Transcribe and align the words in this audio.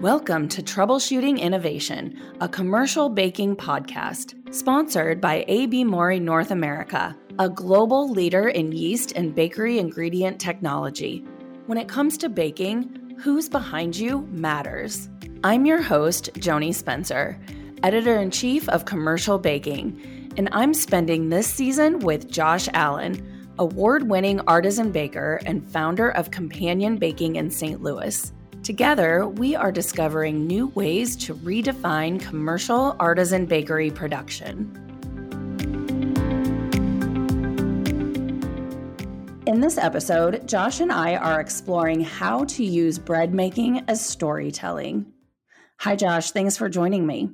Welcome 0.00 0.48
to 0.48 0.62
Troubleshooting 0.62 1.38
Innovation, 1.38 2.18
a 2.40 2.48
commercial 2.48 3.10
baking 3.10 3.56
podcast 3.56 4.34
sponsored 4.50 5.20
by 5.20 5.44
AB 5.46 5.84
Mauri 5.84 6.18
North 6.18 6.52
America, 6.52 7.14
a 7.38 7.50
global 7.50 8.08
leader 8.08 8.48
in 8.48 8.72
yeast 8.72 9.12
and 9.14 9.34
bakery 9.34 9.78
ingredient 9.78 10.40
technology. 10.40 11.22
When 11.66 11.76
it 11.76 11.86
comes 11.86 12.16
to 12.16 12.30
baking, 12.30 13.14
who's 13.18 13.50
behind 13.50 13.94
you 13.94 14.22
matters. 14.30 15.10
I'm 15.44 15.66
your 15.66 15.82
host, 15.82 16.30
Joni 16.32 16.74
Spencer, 16.74 17.38
editor 17.82 18.16
in 18.16 18.30
chief 18.30 18.70
of 18.70 18.86
Commercial 18.86 19.38
Baking, 19.38 20.32
and 20.38 20.48
I'm 20.52 20.72
spending 20.72 21.28
this 21.28 21.46
season 21.46 21.98
with 21.98 22.30
Josh 22.30 22.70
Allen, 22.72 23.52
award 23.58 24.08
winning 24.08 24.40
artisan 24.46 24.92
baker 24.92 25.42
and 25.44 25.70
founder 25.70 26.08
of 26.12 26.30
Companion 26.30 26.96
Baking 26.96 27.36
in 27.36 27.50
St. 27.50 27.82
Louis. 27.82 28.32
Together, 28.70 29.26
we 29.26 29.56
are 29.56 29.72
discovering 29.72 30.46
new 30.46 30.68
ways 30.68 31.16
to 31.16 31.34
redefine 31.34 32.20
commercial 32.20 32.94
artisan 33.00 33.44
bakery 33.44 33.90
production. 33.90 34.70
In 39.44 39.60
this 39.60 39.76
episode, 39.76 40.46
Josh 40.46 40.78
and 40.78 40.92
I 40.92 41.16
are 41.16 41.40
exploring 41.40 42.02
how 42.02 42.44
to 42.44 42.64
use 42.64 42.96
bread 42.96 43.34
making 43.34 43.82
as 43.88 44.00
storytelling. 44.00 45.04
Hi, 45.78 45.96
Josh. 45.96 46.30
Thanks 46.30 46.56
for 46.56 46.68
joining 46.68 47.04
me. 47.04 47.30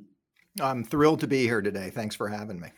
I'm 0.59 0.83
thrilled 0.83 1.19
to 1.19 1.27
be 1.27 1.43
here 1.43 1.61
today. 1.61 1.91
Thanks 1.91 2.15
for 2.15 2.29
having 2.29 2.59
me. 2.59 2.69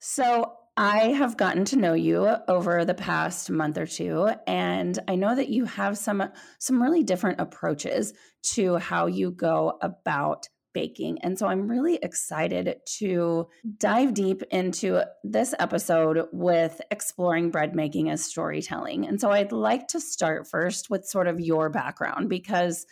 So, 0.00 0.52
I 0.76 1.12
have 1.12 1.36
gotten 1.36 1.64
to 1.66 1.76
know 1.76 1.94
you 1.94 2.28
over 2.48 2.84
the 2.84 2.94
past 2.94 3.48
month 3.48 3.78
or 3.78 3.86
two 3.86 4.28
and 4.46 4.98
I 5.06 5.14
know 5.14 5.34
that 5.34 5.48
you 5.48 5.66
have 5.66 5.96
some 5.96 6.30
some 6.58 6.82
really 6.82 7.04
different 7.04 7.40
approaches 7.40 8.12
to 8.54 8.76
how 8.76 9.06
you 9.06 9.30
go 9.30 9.78
about 9.80 10.48
baking. 10.72 11.18
And 11.22 11.38
so 11.38 11.46
I'm 11.46 11.68
really 11.68 12.00
excited 12.02 12.80
to 12.98 13.46
dive 13.78 14.12
deep 14.12 14.42
into 14.50 15.02
this 15.22 15.54
episode 15.58 16.26
with 16.32 16.80
exploring 16.90 17.50
bread 17.50 17.76
making 17.76 18.10
as 18.10 18.24
storytelling. 18.24 19.06
And 19.06 19.20
so 19.20 19.30
I'd 19.30 19.52
like 19.52 19.86
to 19.88 20.00
start 20.00 20.48
first 20.48 20.90
with 20.90 21.06
sort 21.06 21.28
of 21.28 21.40
your 21.40 21.70
background 21.70 22.28
because 22.28 22.84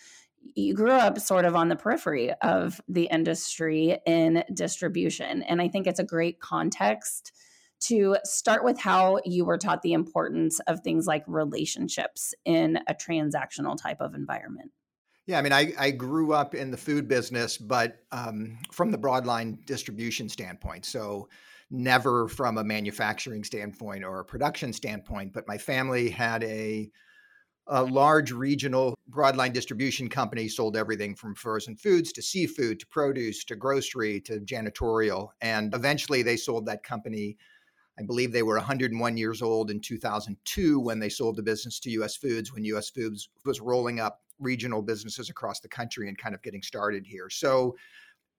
you 0.55 0.75
grew 0.75 0.93
up 0.93 1.19
sort 1.19 1.45
of 1.45 1.57
on 1.57 1.69
the 1.69 1.77
periphery 1.77 2.33
of 2.41 2.81
the 2.89 3.09
industry 3.11 3.99
in 4.07 4.45
distribution. 4.55 5.43
And 5.43 5.61
I 5.61 5.69
think 5.69 5.89
it's 5.89 6.01
a 6.01 6.05
great 6.05 6.41
context 6.41 7.33
to 7.87 8.17
start 8.25 8.65
with 8.65 8.79
how 8.79 9.19
you 9.25 9.45
were 9.45 9.59
taught 9.59 9.83
the 9.83 9.93
importance 9.93 10.61
of 10.67 10.81
things 10.81 11.07
like 11.07 11.25
relationships 11.27 12.35
in 12.45 12.79
a 12.89 12.95
transactional 12.95 13.81
type 13.81 14.01
of 14.01 14.15
environment. 14.15 14.71
Yeah, 15.27 15.39
I 15.39 15.43
mean, 15.43 15.53
I, 15.53 15.73
I 15.79 15.91
grew 15.93 16.33
up 16.33 16.55
in 16.55 16.71
the 16.71 16.77
food 16.77 17.07
business, 17.07 17.57
but 17.57 17.99
um, 18.11 18.59
from 18.73 18.91
the 18.91 18.99
broadline 18.99 19.65
distribution 19.67 20.29
standpoint. 20.29 20.85
So, 20.85 21.29
never 21.71 22.29
from 22.29 22.59
a 22.59 22.65
manufacturing 22.65 23.43
standpoint 23.43 24.05
or 24.05 24.21
a 24.21 24.25
production 24.25 24.75
standpoint, 24.75 25.33
but 25.33 25.49
my 25.49 25.57
family 25.57 26.11
had 26.11 26.45
a 26.45 26.91
a 27.69 27.83
large 27.83 28.33
regional 28.33 28.95
broadline 29.11 29.53
distribution 29.53 30.09
company 30.09 30.49
sold 30.49 30.77
everything 30.77 31.15
from 31.15 31.35
frozen 31.35 31.77
foods 31.77 32.13
to 32.13 32.21
seafood 32.21 32.81
to 32.81 32.87
produce 32.89 33.45
to 33.45 33.55
grocery 33.55 34.21
to 34.21 34.41
janitorial 34.41 35.29
and 35.41 35.73
eventually 35.73 36.23
they 36.23 36.37
sold 36.37 36.67
that 36.67 36.83
company 36.83 37.37
I 37.99 38.03
believe 38.03 38.33
they 38.33 38.43
were 38.43 38.57
101 38.57 39.17
years 39.17 39.43
old 39.43 39.71
in 39.71 39.81
2002 39.81 40.81
when 40.81 40.99
they 40.99 41.09
sold 41.09 41.37
the 41.37 41.43
business 41.43 41.79
to 41.81 41.91
US 41.91 42.17
Foods, 42.17 42.53
when 42.53 42.65
US 42.65 42.91
Foods 42.91 43.29
was 43.45 43.61
rolling 43.61 44.01
up 44.01 44.21
regional 44.39 44.83
businesses 44.83 45.31
across 45.31 45.61
the 45.61 45.69
country 45.69 46.09
and 46.09 46.19
kind 46.19 46.35
of 46.35 46.43
getting 46.43 46.63
started 46.63 47.07
here. 47.07 47.29
So, 47.31 47.77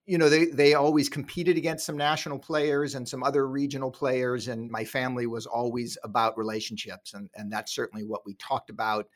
you 0.06 0.18
know, 0.18 0.28
they, 0.28 0.48
they 0.48 0.74
always 0.74 1.08
competed 1.08 1.56
against 1.56 1.86
some 1.86 1.98
national 1.98 2.40
players 2.40 2.96
and 2.96 3.08
some 3.08 3.24
other 3.24 3.48
regional 3.48 3.92
players. 3.92 4.48
And 4.50 4.70
my 4.70 4.84
family 4.84 5.28
was 5.28 5.46
always 5.46 5.98
about 6.04 6.38
relationships. 6.38 7.14
And, 7.14 7.30
and 7.36 7.52
that's 7.52 7.74
certainly 7.74 8.04
what 8.04 8.26
we 8.26 8.34
talked 8.36 8.70
about. 8.70 9.08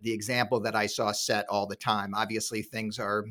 The 0.00 0.12
example 0.12 0.60
that 0.60 0.74
I 0.74 0.86
saw 0.86 1.12
set 1.12 1.46
all 1.50 1.66
the 1.66 1.76
time. 1.76 2.14
Obviously, 2.14 2.62
things 2.62 2.98
are 2.98 3.26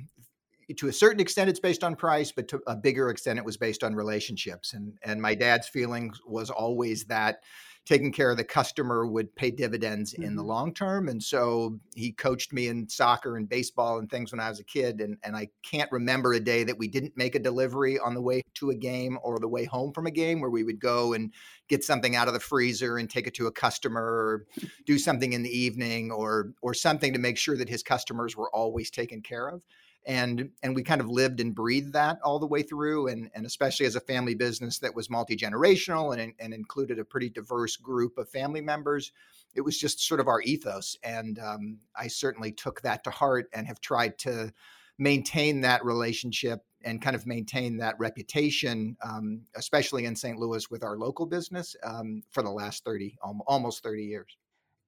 to 0.78 0.88
a 0.88 0.94
certain 0.94 1.20
extent 1.20 1.50
it's 1.50 1.60
based 1.60 1.84
on 1.84 1.96
price 1.96 2.32
but 2.32 2.48
to 2.48 2.62
a 2.68 2.76
bigger 2.76 3.10
extent 3.10 3.40
it 3.40 3.46
was 3.46 3.58
based 3.58 3.84
on 3.84 3.96
relationships 3.96 4.74
and 4.74 4.98
and 5.04 5.22
my 5.22 5.36
dad's 5.36 5.68
feeling 5.68 6.12
was 6.26 6.50
always 6.50 7.06
that 7.06 7.40
taking 7.86 8.12
care 8.12 8.30
of 8.30 8.38
the 8.38 8.44
customer 8.44 9.08
would 9.08 9.36
pay 9.36 9.50
dividends 9.50 10.14
mm-hmm. 10.14 10.24
in 10.24 10.36
the 10.36 10.42
mm-hmm. 10.42 10.50
long 10.50 10.74
term 10.74 11.08
and 11.08 11.24
so 11.24 11.80
he 11.96 12.12
coached 12.12 12.54
me 12.54 12.68
in 12.68 12.88
soccer 12.88 13.36
and 13.36 13.50
baseball 13.50 13.98
and 13.98 14.12
things 14.12 14.32
when 14.32 14.40
I 14.40 14.48
was 14.50 14.60
a 14.60 14.64
kid 14.64 15.02
and 15.02 15.18
and 15.24 15.36
I 15.36 15.50
can't 15.64 15.92
remember 15.92 16.34
a 16.34 16.40
day 16.40 16.64
that 16.64 16.78
we 16.78 16.88
didn't 16.88 17.18
make 17.18 17.34
a 17.34 17.40
delivery 17.40 17.98
on 17.98 18.14
the 18.14 18.22
way 18.22 18.44
to 18.56 18.70
a 18.70 18.76
game 18.76 19.18
or 19.24 19.40
the 19.40 19.48
way 19.48 19.66
home 19.66 19.92
from 19.92 20.06
a 20.06 20.12
game 20.12 20.40
where 20.40 20.52
we 20.52 20.64
would 20.64 20.80
go 20.80 21.14
and 21.14 21.34
get 21.68 21.84
something 21.84 22.16
out 22.16 22.28
of 22.28 22.36
the 22.36 22.40
freezer 22.40 22.98
and 22.98 23.10
take 23.10 23.26
it 23.26 23.34
to 23.36 23.48
a 23.48 23.52
customer 23.52 24.04
or 24.04 24.46
do 24.86 25.00
something 25.00 25.34
in 25.34 25.42
the 25.42 25.58
evening 25.58 26.12
or 26.12 26.54
or 26.62 26.76
something 26.76 27.14
to 27.14 27.20
make 27.20 27.40
sure 27.40 27.58
that 27.58 27.70
his 27.70 27.82
customers 27.82 28.38
were 28.38 28.54
always 28.54 28.92
taken 28.92 29.22
care 29.22 29.48
of 29.48 29.64
and 30.06 30.50
and 30.64 30.76
we 30.76 30.84
kind 30.84 31.02
of 31.02 31.10
lived 31.10 31.40
and 31.40 31.54
breathed 31.54 31.94
that 31.94 32.18
all 32.24 32.40
the 32.40 32.48
way 32.48 32.62
through 32.62 33.08
and 33.08 33.30
and 33.34 33.46
especially 33.46 33.86
as 33.86 33.96
a 33.96 34.02
family 34.02 34.36
business 34.36 34.80
that 34.80 34.96
was 34.96 35.10
multi-generational 35.10 36.18
and 36.18 36.34
and 36.40 36.54
included 36.54 37.00
a 37.00 37.06
pretty 37.06 37.30
diverse 37.30 37.76
group 37.76 38.18
of 38.18 38.30
family 38.30 38.62
members 38.62 39.12
it 39.56 39.62
was 39.62 39.78
just 39.78 40.00
sort 40.00 40.20
of 40.20 40.28
our 40.28 40.42
ethos 40.42 40.98
and 41.04 41.40
um, 41.40 41.78
i 41.96 42.08
certainly 42.08 42.52
took 42.52 42.82
that 42.82 43.04
to 43.04 43.10
heart 43.10 43.50
and 43.54 43.68
have 43.68 43.82
tried 43.82 44.18
to 44.18 44.52
maintain 44.98 45.62
that 45.62 45.84
relationship 45.84 46.64
and 46.86 47.02
kind 47.02 47.16
of 47.16 47.28
maintain 47.28 47.78
that 47.78 47.96
reputation 48.00 48.96
um, 49.04 49.42
especially 49.56 50.06
in 50.06 50.16
st 50.16 50.38
louis 50.38 50.72
with 50.72 50.84
our 50.84 50.98
local 50.98 51.26
business 51.26 51.76
um, 51.84 52.24
for 52.30 52.42
the 52.42 52.50
last 52.50 52.86
30 52.86 53.18
almost 53.48 53.84
30 53.84 54.04
years. 54.04 54.38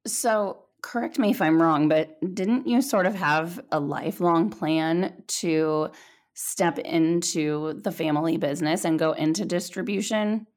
So 0.08 0.64
correct 0.82 1.20
me 1.20 1.32
if 1.32 1.42
I'm 1.42 1.62
wrong, 1.62 1.88
but 1.88 2.18
didn't 2.34 2.68
you 2.68 2.82
sort 2.82 3.06
of 3.06 3.16
have 3.16 3.60
a 3.72 3.80
lifelong 3.80 4.50
plan 4.50 5.24
to 5.28 5.90
step 6.34 6.80
into 6.80 7.74
the 7.74 7.92
family 7.92 8.38
business 8.38 8.86
and 8.86 8.98
go 8.98 9.12
into 9.12 9.46
distribution? 9.46 10.48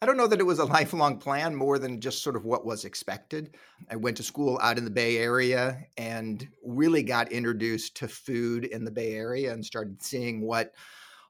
I 0.00 0.06
don't 0.06 0.16
know 0.16 0.26
that 0.26 0.40
it 0.40 0.46
was 0.46 0.58
a 0.58 0.64
lifelong 0.76 1.18
plan 1.18 1.54
more 1.54 1.78
than 1.78 2.00
just 2.00 2.22
sort 2.22 2.34
of 2.34 2.44
what 2.44 2.66
was 2.66 2.84
expected. 2.84 3.56
I 3.88 3.96
went 3.96 4.16
to 4.16 4.24
school 4.24 4.58
out 4.60 4.78
in 4.78 4.84
the 4.84 4.90
Bay 4.90 5.18
Area 5.18 5.86
and 5.96 6.46
really 6.64 7.04
got 7.04 7.30
introduced 7.30 7.96
to 7.98 8.08
food 8.08 8.64
in 8.64 8.84
the 8.84 8.90
Bay 8.90 9.14
Area 9.14 9.52
and 9.52 9.64
started 9.64 10.02
seeing 10.02 10.40
what 10.40 10.74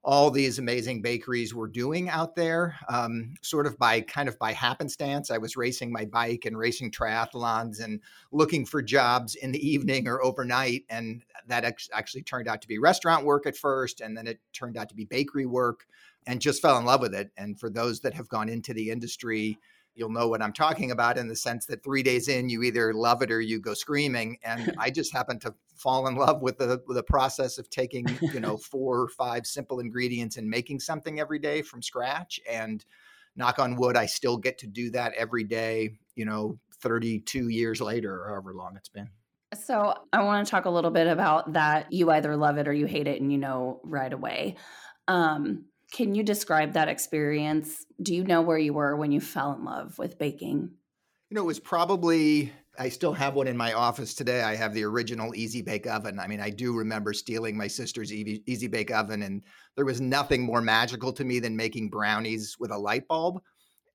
all 0.04 0.30
these 0.30 0.58
amazing 0.58 1.00
bakeries 1.00 1.54
were 1.54 1.68
doing 1.68 2.08
out 2.08 2.34
there, 2.34 2.76
um, 2.88 3.34
sort 3.40 3.66
of 3.66 3.78
by 3.78 4.00
kind 4.00 4.28
of 4.28 4.36
by 4.38 4.52
happenstance. 4.52 5.30
I 5.30 5.38
was 5.38 5.56
racing 5.56 5.92
my 5.92 6.04
bike 6.04 6.44
and 6.44 6.58
racing 6.58 6.90
triathlons 6.90 7.80
and 7.82 8.00
looking 8.32 8.66
for 8.66 8.82
jobs 8.82 9.36
in 9.36 9.52
the 9.52 9.64
evening 9.64 10.08
or 10.08 10.22
overnight. 10.22 10.84
And 10.90 11.22
that 11.46 11.64
ex- 11.64 11.88
actually 11.92 12.22
turned 12.22 12.48
out 12.48 12.62
to 12.62 12.68
be 12.68 12.78
restaurant 12.78 13.24
work 13.24 13.46
at 13.46 13.56
first. 13.56 14.00
And 14.00 14.16
then 14.16 14.26
it 14.26 14.40
turned 14.52 14.76
out 14.76 14.88
to 14.88 14.96
be 14.96 15.04
bakery 15.04 15.46
work 15.46 15.86
and 16.26 16.40
just 16.40 16.62
fell 16.62 16.78
in 16.78 16.84
love 16.84 17.00
with 17.00 17.14
it. 17.14 17.30
And 17.36 17.58
for 17.58 17.70
those 17.70 18.00
that 18.00 18.14
have 18.14 18.28
gone 18.28 18.48
into 18.48 18.74
the 18.74 18.90
industry, 18.90 19.58
you'll 19.94 20.10
know 20.10 20.28
what 20.28 20.42
I'm 20.42 20.52
talking 20.52 20.90
about 20.90 21.18
in 21.18 21.28
the 21.28 21.36
sense 21.36 21.66
that 21.66 21.82
three 21.82 22.02
days 22.02 22.28
in, 22.28 22.48
you 22.48 22.62
either 22.62 22.94
love 22.94 23.22
it 23.22 23.30
or 23.30 23.40
you 23.40 23.60
go 23.60 23.74
screaming. 23.74 24.38
And 24.42 24.74
I 24.78 24.90
just 24.90 25.12
happened 25.12 25.40
to 25.42 25.54
fall 25.76 26.06
in 26.06 26.14
love 26.14 26.42
with 26.42 26.58
the 26.58 26.82
with 26.86 26.96
the 26.96 27.02
process 27.02 27.58
of 27.58 27.68
taking 27.70 28.06
you 28.20 28.40
know 28.40 28.56
four 28.56 29.00
or 29.00 29.08
five 29.08 29.46
simple 29.46 29.80
ingredients 29.80 30.36
and 30.36 30.48
making 30.48 30.80
something 30.80 31.20
every 31.20 31.38
day 31.38 31.62
from 31.62 31.82
scratch. 31.82 32.40
And 32.48 32.84
knock 33.36 33.58
on 33.58 33.76
wood, 33.76 33.96
I 33.96 34.06
still 34.06 34.36
get 34.36 34.58
to 34.58 34.66
do 34.66 34.90
that 34.90 35.12
every 35.14 35.44
day. 35.44 35.98
You 36.14 36.24
know, 36.24 36.58
32 36.80 37.48
years 37.48 37.80
later, 37.80 38.22
or 38.22 38.28
however 38.28 38.54
long 38.54 38.76
it's 38.76 38.88
been. 38.88 39.08
So 39.54 39.94
I 40.12 40.22
want 40.22 40.46
to 40.46 40.50
talk 40.50 40.64
a 40.64 40.70
little 40.70 40.90
bit 40.90 41.06
about 41.06 41.52
that. 41.52 41.92
You 41.92 42.10
either 42.10 42.36
love 42.36 42.56
it 42.56 42.66
or 42.66 42.72
you 42.72 42.86
hate 42.86 43.06
it, 43.06 43.20
and 43.20 43.30
you 43.30 43.38
know 43.38 43.80
right 43.84 44.12
away. 44.12 44.56
Um, 45.08 45.66
can 45.92 46.14
you 46.14 46.22
describe 46.22 46.72
that 46.72 46.88
experience? 46.88 47.84
Do 48.00 48.14
you 48.14 48.24
know 48.24 48.40
where 48.40 48.58
you 48.58 48.72
were 48.72 48.96
when 48.96 49.12
you 49.12 49.20
fell 49.20 49.52
in 49.52 49.64
love 49.64 49.98
with 49.98 50.18
baking? 50.18 50.70
You 51.28 51.34
know, 51.34 51.42
it 51.42 51.46
was 51.46 51.60
probably, 51.60 52.52
I 52.78 52.88
still 52.88 53.12
have 53.12 53.34
one 53.34 53.46
in 53.46 53.56
my 53.56 53.74
office 53.74 54.14
today. 54.14 54.42
I 54.42 54.56
have 54.56 54.74
the 54.74 54.84
original 54.84 55.34
Easy 55.34 55.60
Bake 55.60 55.86
Oven. 55.86 56.18
I 56.18 56.26
mean, 56.26 56.40
I 56.40 56.50
do 56.50 56.74
remember 56.74 57.12
stealing 57.12 57.56
my 57.56 57.66
sister's 57.66 58.12
Easy 58.12 58.68
Bake 58.68 58.90
Oven, 58.90 59.22
and 59.22 59.42
there 59.76 59.84
was 59.84 60.00
nothing 60.00 60.42
more 60.42 60.62
magical 60.62 61.12
to 61.12 61.24
me 61.24 61.40
than 61.40 61.56
making 61.56 61.90
brownies 61.90 62.56
with 62.58 62.70
a 62.70 62.78
light 62.78 63.06
bulb. 63.06 63.40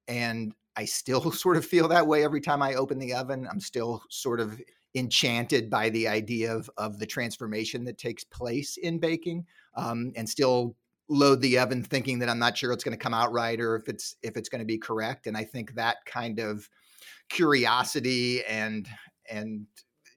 And 0.07 0.53
I 0.75 0.85
still 0.85 1.31
sort 1.31 1.57
of 1.57 1.65
feel 1.65 1.88
that 1.88 2.07
way 2.07 2.23
every 2.23 2.41
time 2.41 2.61
I 2.61 2.75
open 2.75 3.00
the 3.00 3.15
oven. 3.15 3.47
I'm 3.50 3.59
still 3.59 4.03
sort 4.09 4.39
of 4.39 4.61
enchanted 4.95 5.69
by 5.69 5.89
the 5.89 6.07
idea 6.07 6.55
of, 6.55 6.69
of 6.77 7.00
the 7.00 7.05
transformation 7.05 7.85
that 7.85 7.97
takes 7.97 8.23
place 8.23 8.77
in 8.77 9.00
baking 9.00 9.45
um, 9.75 10.11
and 10.15 10.27
still 10.27 10.75
load 11.09 11.42
the 11.42 11.57
oven 11.57 11.83
thinking 11.83 12.19
that 12.19 12.30
I'm 12.30 12.39
not 12.39 12.57
sure 12.57 12.71
it's 12.71 12.83
going 12.83 12.98
to 12.98 13.04
come 13.04 13.13
out 13.13 13.31
right 13.31 13.59
or 13.59 13.75
if 13.75 13.88
it's 13.88 14.15
if 14.21 14.38
it's 14.38 14.50
going 14.50 14.59
to 14.59 14.65
be 14.65 14.77
correct. 14.77 15.27
And 15.27 15.38
I 15.38 15.44
think 15.44 15.75
that 15.75 15.98
kind 16.06 16.39
of 16.39 16.69
curiosity 17.30 18.44
and 18.45 18.88
and 19.30 19.65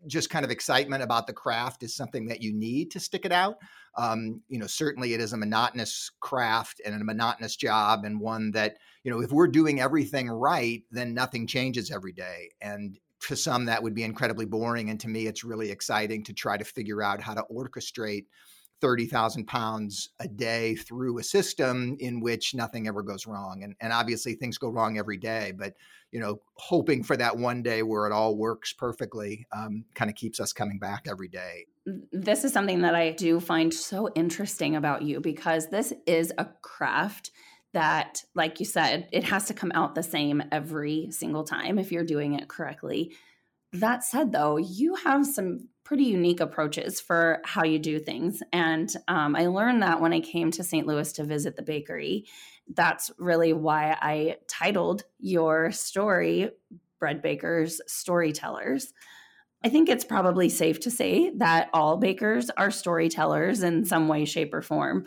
just 0.07 0.31
kind 0.31 0.45
of 0.45 0.51
excitement 0.51 1.03
about 1.03 1.27
the 1.27 1.33
craft 1.33 1.83
is 1.83 1.95
something 1.95 2.27
that 2.27 2.43
you 2.43 2.53
need 2.53 2.91
to 2.91 3.01
stick 3.01 3.25
it 3.25 3.33
out. 3.33 3.59
Um, 3.97 4.41
you 4.49 4.59
know, 4.59 4.67
certainly 4.67 5.15
it 5.15 5.21
is 5.21 5.33
a 5.33 5.37
monotonous 5.37 6.11
craft 6.21 6.81
and 6.85 6.95
a 6.95 7.05
monotonous 7.05 7.57
job, 7.57 8.05
and 8.05 8.21
one 8.21 8.51
that, 8.53 8.79
you 9.05 9.11
know, 9.11 9.21
if 9.21 9.33
we're 9.33 9.49
doing 9.49 9.81
everything 9.81 10.31
right, 10.31 10.83
then 10.91 11.13
nothing 11.13 11.47
changes 11.47 11.91
every 11.91 12.13
day. 12.13 12.51
And 12.63 12.99
to 13.27 13.37
some, 13.37 13.67
that 13.67 13.83
would 13.83 13.95
be 13.95 14.05
incredibly 14.05 14.47
boring. 14.47 14.91
And 14.91 14.99
to 15.01 15.09
me, 15.09 15.27
it's 15.27 15.45
really 15.45 15.71
exciting 15.71 16.25
to 16.25 16.33
try 16.33 16.57
to 16.57 16.65
figure 16.65 17.03
out 17.03 17.21
how 17.21 17.35
to 17.35 17.45
orchestrate 17.53 18.27
30,000 18.81 19.47
pounds 19.47 20.11
a 20.21 20.29
day 20.29 20.75
through 20.75 21.19
a 21.19 21.23
system 21.23 21.97
in 22.00 22.21
which 22.21 22.55
nothing 22.55 22.88
ever 22.88 23.03
goes 23.03 23.27
wrong. 23.27 23.62
And, 23.62 23.75
and 23.81 23.93
obviously 23.93 24.35
things 24.35 24.59
go 24.59 24.69
wrong 24.69 24.99
every 24.99 25.17
day, 25.17 25.53
but, 25.56 25.75
you 26.12 26.21
know, 26.21 26.41
hoping 26.55 27.03
for 27.03 27.17
that 27.17 27.37
one 27.37 27.62
day 27.62 27.82
where 27.82 28.06
it 28.06 28.12
all 28.12 28.37
works 28.37 28.73
perfectly 28.73 29.47
um, 29.53 29.85
kind 29.94 30.11
of 30.11 30.17
keeps 30.17 30.41
us 30.41 30.53
coming 30.53 30.79
back 30.79 31.06
every 31.09 31.29
day. 31.29 31.67
This 32.12 32.44
is 32.44 32.53
something 32.53 32.82
that 32.82 32.94
I 32.94 33.12
do 33.12 33.41
find 33.41 33.73
so 33.73 34.11
interesting 34.15 34.77
about 34.77 35.03
you 35.03 35.21
because 35.21 35.69
this 35.69 35.93
is 36.06 36.33
a 36.38 36.47
craft 36.62 37.31
that, 37.73 38.25
like 38.35 38.61
you 38.61 38.67
said, 38.67 39.09
it 39.12 39.25
has 39.25 39.47
to 39.47 39.55
come 39.55 39.73
out 39.75 39.94
the 39.94 40.03
same 40.03 40.43
every 40.50 41.09
single 41.11 41.44
time 41.44 41.79
if 41.79 41.93
you're 41.93 42.05
doing 42.05 42.35
it 42.35 42.49
correctly. 42.49 43.12
That 43.73 44.03
said, 44.03 44.33
though, 44.33 44.56
you 44.56 44.97
have 44.97 45.25
some 45.25 45.69
pretty 45.91 46.05
unique 46.05 46.39
approaches 46.39 47.01
for 47.01 47.41
how 47.45 47.65
you 47.65 47.77
do 47.77 47.99
things. 47.99 48.45
And 48.53 48.89
um, 49.09 49.35
I 49.35 49.49
learned 49.49 49.83
that 49.83 50.01
when 50.01 50.13
I 50.13 50.21
came 50.21 50.53
to 50.53 50.63
St. 50.63 50.87
Louis 50.87 51.13
to 51.15 51.25
visit 51.25 51.57
the 51.57 51.63
bakery. 51.63 52.27
That's 52.73 53.11
really 53.19 53.53
why 53.53 53.99
I 54.01 54.37
titled 54.47 55.03
your 55.19 55.73
story 55.73 56.51
Bread 57.01 57.23
Bakers 57.23 57.81
Storytellers. 57.89 58.93
I 59.65 59.69
think 59.69 59.89
it's 59.89 60.05
probably 60.05 60.49
safe 60.49 60.79
to 60.83 60.93
say 60.93 61.33
that 61.39 61.71
all 61.75 61.97
bakers 61.97 62.51
are 62.51 62.71
storytellers 62.71 63.65
in 63.65 63.85
some 63.85 64.07
way, 64.07 64.27
shape, 64.27 64.55
or 64.55 64.63
form 64.63 65.07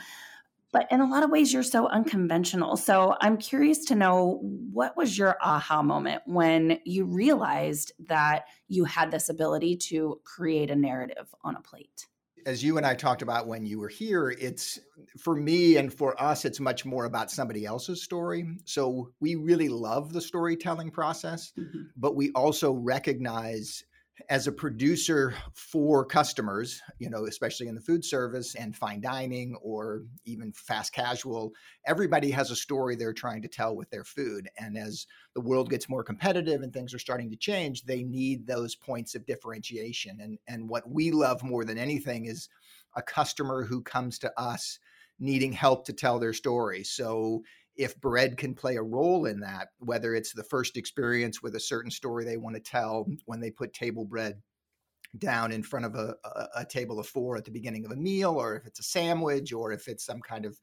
but 0.73 0.87
in 0.91 0.99
a 0.99 1.07
lot 1.07 1.23
of 1.23 1.29
ways 1.29 1.53
you're 1.53 1.63
so 1.63 1.87
unconventional 1.87 2.75
so 2.75 3.15
i'm 3.21 3.37
curious 3.37 3.85
to 3.85 3.95
know 3.95 4.39
what 4.41 4.97
was 4.97 5.17
your 5.17 5.37
aha 5.41 5.81
moment 5.81 6.21
when 6.25 6.79
you 6.83 7.05
realized 7.05 7.93
that 8.07 8.45
you 8.67 8.83
had 8.83 9.11
this 9.11 9.29
ability 9.29 9.77
to 9.77 10.19
create 10.25 10.69
a 10.69 10.75
narrative 10.75 11.33
on 11.43 11.55
a 11.55 11.61
plate 11.61 12.07
as 12.45 12.63
you 12.63 12.77
and 12.77 12.85
I 12.85 12.93
talked 12.93 13.21
about 13.21 13.47
when 13.47 13.65
you 13.65 13.79
were 13.79 13.87
here, 13.87 14.31
it's 14.31 14.79
for 15.17 15.35
me 15.35 15.77
and 15.77 15.93
for 15.93 16.19
us, 16.21 16.45
it's 16.45 16.59
much 16.59 16.85
more 16.85 17.05
about 17.05 17.31
somebody 17.31 17.65
else's 17.65 18.03
story. 18.03 18.57
So 18.65 19.11
we 19.19 19.35
really 19.35 19.69
love 19.69 20.13
the 20.13 20.21
storytelling 20.21 20.91
process, 20.91 21.53
mm-hmm. 21.57 21.83
but 21.95 22.15
we 22.15 22.31
also 22.31 22.73
recognize 22.73 23.83
as 24.29 24.47
a 24.47 24.51
producer 24.51 25.33
for 25.53 26.05
customers, 26.05 26.81
you 26.99 27.09
know, 27.09 27.25
especially 27.25 27.67
in 27.67 27.75
the 27.75 27.81
food 27.81 28.05
service 28.05 28.55
and 28.55 28.75
fine 28.75 29.01
dining 29.01 29.55
or 29.61 30.03
even 30.25 30.51
fast 30.53 30.93
casual, 30.93 31.51
everybody 31.85 32.29
has 32.29 32.51
a 32.51 32.55
story 32.55 32.95
they're 32.95 33.13
trying 33.13 33.41
to 33.41 33.47
tell 33.47 33.75
with 33.75 33.89
their 33.89 34.03
food. 34.03 34.47
And 34.59 34.77
as 34.77 35.07
the 35.33 35.41
world 35.41 35.69
gets 35.69 35.89
more 35.89 36.03
competitive 36.03 36.61
and 36.61 36.71
things 36.71 36.93
are 36.93 36.99
starting 36.99 37.31
to 37.31 37.37
change, 37.37 37.83
they 37.83 38.03
need 38.03 38.45
those 38.45 38.75
points 38.75 39.15
of 39.15 39.25
differentiation. 39.25 40.19
And 40.21 40.37
and 40.47 40.69
what 40.69 40.89
we 40.89 41.11
love 41.11 41.43
more 41.43 41.65
than 41.65 41.77
anything 41.77 42.25
is 42.25 42.49
a 42.95 43.01
customer 43.01 43.63
who 43.63 43.81
comes 43.81 44.19
to 44.19 44.31
us 44.39 44.79
needing 45.19 45.53
help 45.53 45.85
to 45.85 45.93
tell 45.93 46.19
their 46.19 46.33
story. 46.33 46.83
So 46.83 47.43
if 47.75 47.99
bread 47.99 48.37
can 48.37 48.53
play 48.53 48.75
a 48.75 48.83
role 48.83 49.25
in 49.25 49.39
that, 49.39 49.69
whether 49.79 50.13
it's 50.13 50.33
the 50.33 50.43
first 50.43 50.77
experience 50.77 51.41
with 51.41 51.55
a 51.55 51.59
certain 51.59 51.91
story 51.91 52.23
they 52.23 52.37
want 52.37 52.55
to 52.55 52.61
tell 52.61 53.07
when 53.25 53.39
they 53.39 53.49
put 53.49 53.73
table 53.73 54.05
bread 54.05 54.41
down 55.17 55.51
in 55.51 55.63
front 55.63 55.85
of 55.85 55.95
a, 55.95 56.15
a, 56.23 56.47
a, 56.57 56.65
table 56.65 56.99
of 56.99 57.07
four 57.07 57.37
at 57.37 57.45
the 57.45 57.51
beginning 57.51 57.85
of 57.85 57.91
a 57.91 57.95
meal, 57.95 58.31
or 58.31 58.55
if 58.55 58.65
it's 58.65 58.79
a 58.79 58.83
sandwich, 58.83 59.53
or 59.53 59.71
if 59.71 59.87
it's 59.87 60.05
some 60.05 60.21
kind 60.21 60.45
of 60.45 60.59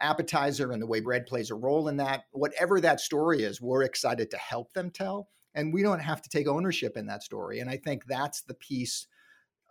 appetizer 0.00 0.72
and 0.72 0.82
the 0.82 0.86
way 0.86 1.00
bread 1.00 1.26
plays 1.26 1.50
a 1.50 1.54
role 1.54 1.88
in 1.88 1.96
that, 1.96 2.24
whatever 2.32 2.80
that 2.80 3.00
story 3.00 3.42
is, 3.42 3.60
we're 3.60 3.84
excited 3.84 4.30
to 4.30 4.36
help 4.36 4.72
them 4.72 4.90
tell. 4.90 5.28
And 5.54 5.72
we 5.72 5.82
don't 5.82 6.00
have 6.00 6.20
to 6.20 6.28
take 6.28 6.46
ownership 6.46 6.98
in 6.98 7.06
that 7.06 7.22
story. 7.22 7.60
And 7.60 7.70
I 7.70 7.78
think 7.78 8.04
that's 8.06 8.42
the 8.42 8.54
piece 8.54 9.06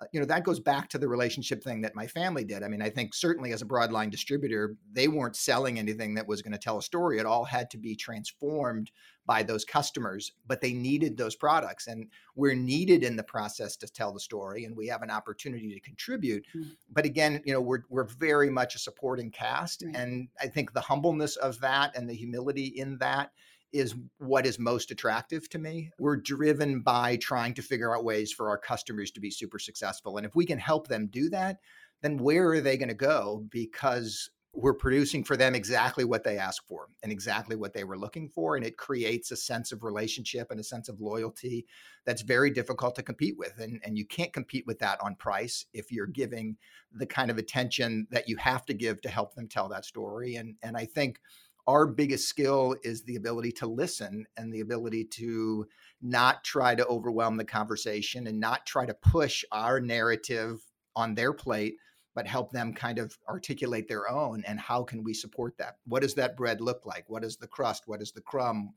uh, 0.01 0.05
you 0.11 0.19
know 0.19 0.25
that 0.25 0.43
goes 0.43 0.59
back 0.59 0.89
to 0.89 0.97
the 0.97 1.07
relationship 1.07 1.63
thing 1.63 1.81
that 1.81 1.95
my 1.95 2.05
family 2.05 2.43
did 2.43 2.63
i 2.63 2.67
mean 2.67 2.81
i 2.81 2.89
think 2.89 3.13
certainly 3.13 3.53
as 3.53 3.61
a 3.61 3.65
broadline 3.65 4.09
distributor 4.09 4.75
they 4.91 5.07
weren't 5.07 5.35
selling 5.35 5.79
anything 5.79 6.13
that 6.13 6.27
was 6.27 6.41
going 6.41 6.51
to 6.51 6.57
tell 6.57 6.77
a 6.77 6.81
story 6.81 7.17
it 7.17 7.25
all 7.25 7.45
had 7.45 7.69
to 7.69 7.77
be 7.77 7.95
transformed 7.95 8.91
by 9.25 9.41
those 9.41 9.63
customers 9.63 10.33
but 10.47 10.61
they 10.61 10.73
needed 10.73 11.17
those 11.17 11.35
products 11.35 11.87
and 11.87 12.07
we're 12.35 12.55
needed 12.55 13.03
in 13.03 13.15
the 13.15 13.23
process 13.23 13.75
to 13.75 13.87
tell 13.87 14.13
the 14.13 14.19
story 14.19 14.65
and 14.65 14.75
we 14.75 14.87
have 14.87 15.01
an 15.01 15.11
opportunity 15.11 15.73
to 15.73 15.79
contribute 15.79 16.45
mm-hmm. 16.55 16.69
but 16.91 17.05
again 17.05 17.41
you 17.45 17.53
know 17.53 17.61
we're, 17.61 17.83
we're 17.89 18.03
very 18.03 18.49
much 18.49 18.75
a 18.75 18.79
supporting 18.79 19.31
cast 19.31 19.81
mm-hmm. 19.81 19.95
and 19.95 20.27
i 20.41 20.47
think 20.47 20.73
the 20.73 20.81
humbleness 20.81 21.35
of 21.37 21.59
that 21.59 21.95
and 21.95 22.09
the 22.09 22.13
humility 22.13 22.65
in 22.65 22.97
that 22.97 23.31
is 23.75 23.93
what 24.19 24.45
is 24.45 24.57
most 24.57 24.89
attractive 24.89 25.49
to 25.49 25.59
me. 25.59 25.91
We're 25.99 26.15
driven 26.15 26.79
by 26.79 27.17
trying 27.17 27.53
to 27.55 27.61
figure 27.61 27.95
out 27.95 28.05
ways 28.05 28.31
for 28.31 28.49
our 28.49 28.57
customers 28.57 29.11
to 29.11 29.19
be 29.19 29.29
super 29.29 29.59
successful. 29.59 30.17
And 30.17 30.25
if 30.25 30.35
we 30.35 30.45
can 30.45 30.57
help 30.57 30.87
them 30.87 31.07
do 31.07 31.29
that, 31.29 31.57
then 32.01 32.17
where 32.17 32.49
are 32.51 32.61
they 32.61 32.77
going 32.77 32.89
to 32.89 32.95
go? 32.95 33.45
Because 33.49 34.29
we're 34.55 34.73
producing 34.73 35.23
for 35.23 35.35
them 35.35 35.53
exactly 35.53 36.05
what 36.05 36.23
they 36.23 36.37
ask 36.37 36.65
for 36.65 36.87
and 37.03 37.11
exactly 37.11 37.57
what 37.57 37.73
they 37.73 37.83
were 37.83 37.97
looking 37.97 38.29
for. 38.29 38.55
And 38.55 38.65
it 38.65 38.77
creates 38.77 39.31
a 39.31 39.35
sense 39.35 39.73
of 39.73 39.83
relationship 39.83 40.49
and 40.49 40.59
a 40.59 40.63
sense 40.63 40.87
of 40.87 41.01
loyalty 41.01 41.65
that's 42.05 42.21
very 42.21 42.49
difficult 42.49 42.95
to 42.95 43.03
compete 43.03 43.37
with. 43.37 43.59
And, 43.59 43.81
and 43.83 43.97
you 43.97 44.05
can't 44.05 44.31
compete 44.31 44.65
with 44.65 44.79
that 44.79 44.99
on 45.01 45.15
price 45.15 45.65
if 45.73 45.91
you're 45.91 46.07
giving 46.07 46.55
the 46.93 47.05
kind 47.05 47.29
of 47.29 47.37
attention 47.37 48.07
that 48.11 48.29
you 48.29 48.37
have 48.37 48.65
to 48.67 48.73
give 48.73 49.01
to 49.01 49.09
help 49.09 49.35
them 49.35 49.49
tell 49.49 49.67
that 49.69 49.83
story. 49.83 50.35
And, 50.35 50.55
and 50.63 50.77
I 50.77 50.85
think 50.85 51.19
our 51.67 51.87
biggest 51.87 52.27
skill 52.27 52.75
is 52.83 53.03
the 53.03 53.15
ability 53.15 53.51
to 53.51 53.67
listen 53.67 54.25
and 54.37 54.53
the 54.53 54.59
ability 54.61 55.05
to 55.05 55.67
not 56.01 56.43
try 56.43 56.75
to 56.75 56.85
overwhelm 56.87 57.37
the 57.37 57.45
conversation 57.45 58.27
and 58.27 58.39
not 58.39 58.65
try 58.65 58.85
to 58.85 58.93
push 58.93 59.43
our 59.51 59.79
narrative 59.79 60.61
on 60.95 61.15
their 61.15 61.33
plate 61.33 61.75
but 62.15 62.25
help 62.25 62.51
them 62.51 62.73
kind 62.73 62.97
of 62.97 63.17
articulate 63.27 63.87
their 63.89 64.09
own 64.09 64.41
and 64.47 64.59
how 64.59 64.83
can 64.83 65.03
we 65.03 65.13
support 65.13 65.57
that? 65.57 65.75
What 65.85 66.01
does 66.01 66.15
that 66.15 66.37
bread 66.37 66.61
look 66.61 66.85
like? 66.85 67.03
What 67.09 67.25
is 67.25 67.35
the 67.35 67.47
crust? 67.47 67.83
What 67.87 68.01
is 68.01 68.13
the 68.13 68.21
crumb? 68.21 68.73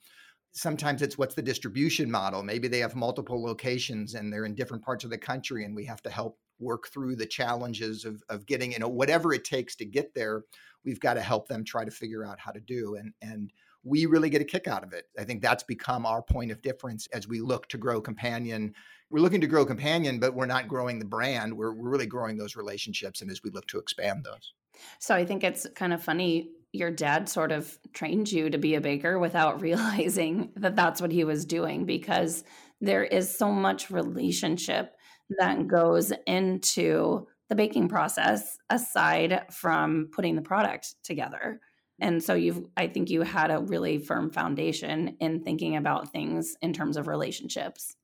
Sometimes 0.53 1.03
it's 1.03 1.17
what's 1.17 1.37
the 1.37 1.43
distribution 1.43 2.11
model? 2.11 2.43
Maybe 2.43 2.67
they 2.67 2.81
have 2.81 2.97
multiple 2.97 3.41
locations 3.41 4.15
and 4.15 4.33
they're 4.33 4.45
in 4.45 4.57
different 4.57 4.85
parts 4.85 5.05
of 5.05 5.11
the 5.11 5.19
country 5.19 5.65
and 5.65 5.77
we 5.77 5.85
have 5.85 6.03
to 6.03 6.11
help 6.11 6.37
work 6.59 6.89
through 6.89 7.15
the 7.15 7.27
challenges 7.27 8.05
of, 8.05 8.23
of 8.29 8.45
getting 8.45 8.73
you 8.73 8.81
know 8.81 8.89
whatever 8.89 9.33
it 9.33 9.45
takes 9.45 9.77
to 9.77 9.85
get 9.85 10.13
there 10.15 10.43
we've 10.85 11.01
got 11.01 11.15
to 11.15 11.21
help 11.21 11.49
them 11.49 11.65
try 11.65 11.85
to 11.85 11.91
figure 11.91 12.25
out 12.25 12.39
how 12.39 12.51
to 12.51 12.61
do 12.61 12.97
and 12.97 13.13
and 13.23 13.53
we 13.85 14.07
really 14.07 14.29
get 14.29 14.43
a 14.43 14.45
kick 14.45 14.67
out 14.67 14.83
of 14.83 14.93
it. 14.93 15.05
I 15.19 15.25
think 15.25 15.41
that's 15.41 15.63
become 15.63 16.05
our 16.05 16.21
point 16.21 16.51
of 16.51 16.61
difference 16.61 17.07
as 17.13 17.29
we 17.29 17.41
look 17.41 17.69
to 17.69 17.79
grow 17.79 18.01
companion. 18.01 18.75
We're 19.09 19.21
looking 19.21 19.41
to 19.41 19.47
grow 19.47 19.65
companion 19.65 20.19
but 20.19 20.35
we're 20.35 20.47
not 20.47 20.69
growing 20.69 20.99
the 20.99 21.05
brand. 21.05 21.57
We're, 21.57 21.73
we're 21.73 21.89
really 21.89 22.07
growing 22.07 22.37
those 22.37 22.57
relationships 22.57 23.23
and 23.23 23.31
as 23.31 23.43
we 23.43 23.51
look 23.51 23.67
to 23.69 23.79
expand 23.79 24.25
those. 24.25 24.53
So 24.99 25.15
i 25.15 25.25
think 25.25 25.45
it's 25.45 25.67
kind 25.75 25.93
of 25.93 26.03
funny 26.03 26.51
your 26.73 26.91
dad 26.91 27.29
sort 27.29 27.51
of 27.51 27.79
trained 27.93 28.31
you 28.31 28.51
to 28.51 28.59
be 28.59 28.75
a 28.75 28.81
baker 28.81 29.19
without 29.19 29.61
realizing 29.63 30.53
that 30.57 30.77
that's 30.77 31.01
what 31.01 31.13
he 31.13 31.25
was 31.25 31.45
doing 31.45 31.85
because 31.85 32.45
there 32.81 33.05
is 33.05 33.37
so 33.37 33.51
much 33.51 33.91
relationship 33.91 34.95
that 35.39 35.67
goes 35.67 36.13
into 36.27 37.27
the 37.49 37.55
baking 37.55 37.89
process 37.89 38.59
aside 38.71 39.47
from 39.51 40.09
putting 40.13 40.37
the 40.37 40.43
product 40.43 40.95
together. 41.03 41.61
And 42.01 42.23
so 42.23 42.35
you've 42.35 42.67
I 42.77 42.87
think 42.87 43.11
you 43.11 43.23
had 43.23 43.51
a 43.51 43.61
really 43.61 43.99
firm 43.99 44.31
foundation 44.31 45.17
in 45.21 45.43
thinking 45.43 45.77
about 45.77 46.13
things 46.13 46.57
in 46.63 46.73
terms 46.73 46.97
of 46.97 47.09
relationships. 47.09 47.97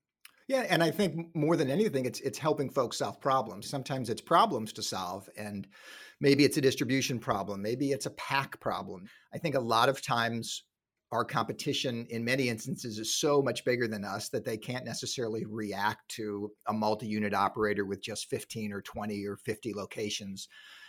Yeah, 0.48 0.66
and 0.68 0.82
I 0.82 0.90
think 0.90 1.34
more 1.34 1.56
than 1.56 1.70
anything 1.70 2.04
it's 2.04 2.20
it's 2.20 2.38
helping 2.38 2.70
folks 2.70 2.98
solve 2.98 3.20
problems. 3.20 3.68
Sometimes 3.68 4.10
it's 4.10 4.20
problems 4.20 4.72
to 4.74 4.82
solve 4.82 5.28
and 5.36 5.66
maybe 6.20 6.44
it's 6.44 6.56
a 6.56 6.60
distribution 6.60 7.18
problem, 7.18 7.62
maybe 7.62 7.92
it's 7.92 8.06
a 8.06 8.10
pack 8.10 8.58
problem. 8.60 9.06
I 9.32 9.38
think 9.38 9.54
a 9.54 9.60
lot 9.60 9.88
of 9.88 10.02
times 10.02 10.64
our 11.14 11.24
competition 11.24 12.08
in 12.10 12.24
many 12.24 12.48
instances 12.48 12.98
is 12.98 13.14
so 13.14 13.40
much 13.40 13.64
bigger 13.64 13.86
than 13.86 14.04
us 14.04 14.28
that 14.30 14.44
they 14.44 14.56
can't 14.56 14.84
necessarily 14.84 15.44
react 15.44 16.08
to 16.08 16.50
a 16.66 16.72
multi-unit 16.72 17.32
operator 17.32 17.84
with 17.84 18.02
just 18.02 18.28
15 18.28 18.72
or 18.72 18.82
20 18.82 19.24
or 19.24 19.36
50 19.36 19.74
locations. 19.74 20.48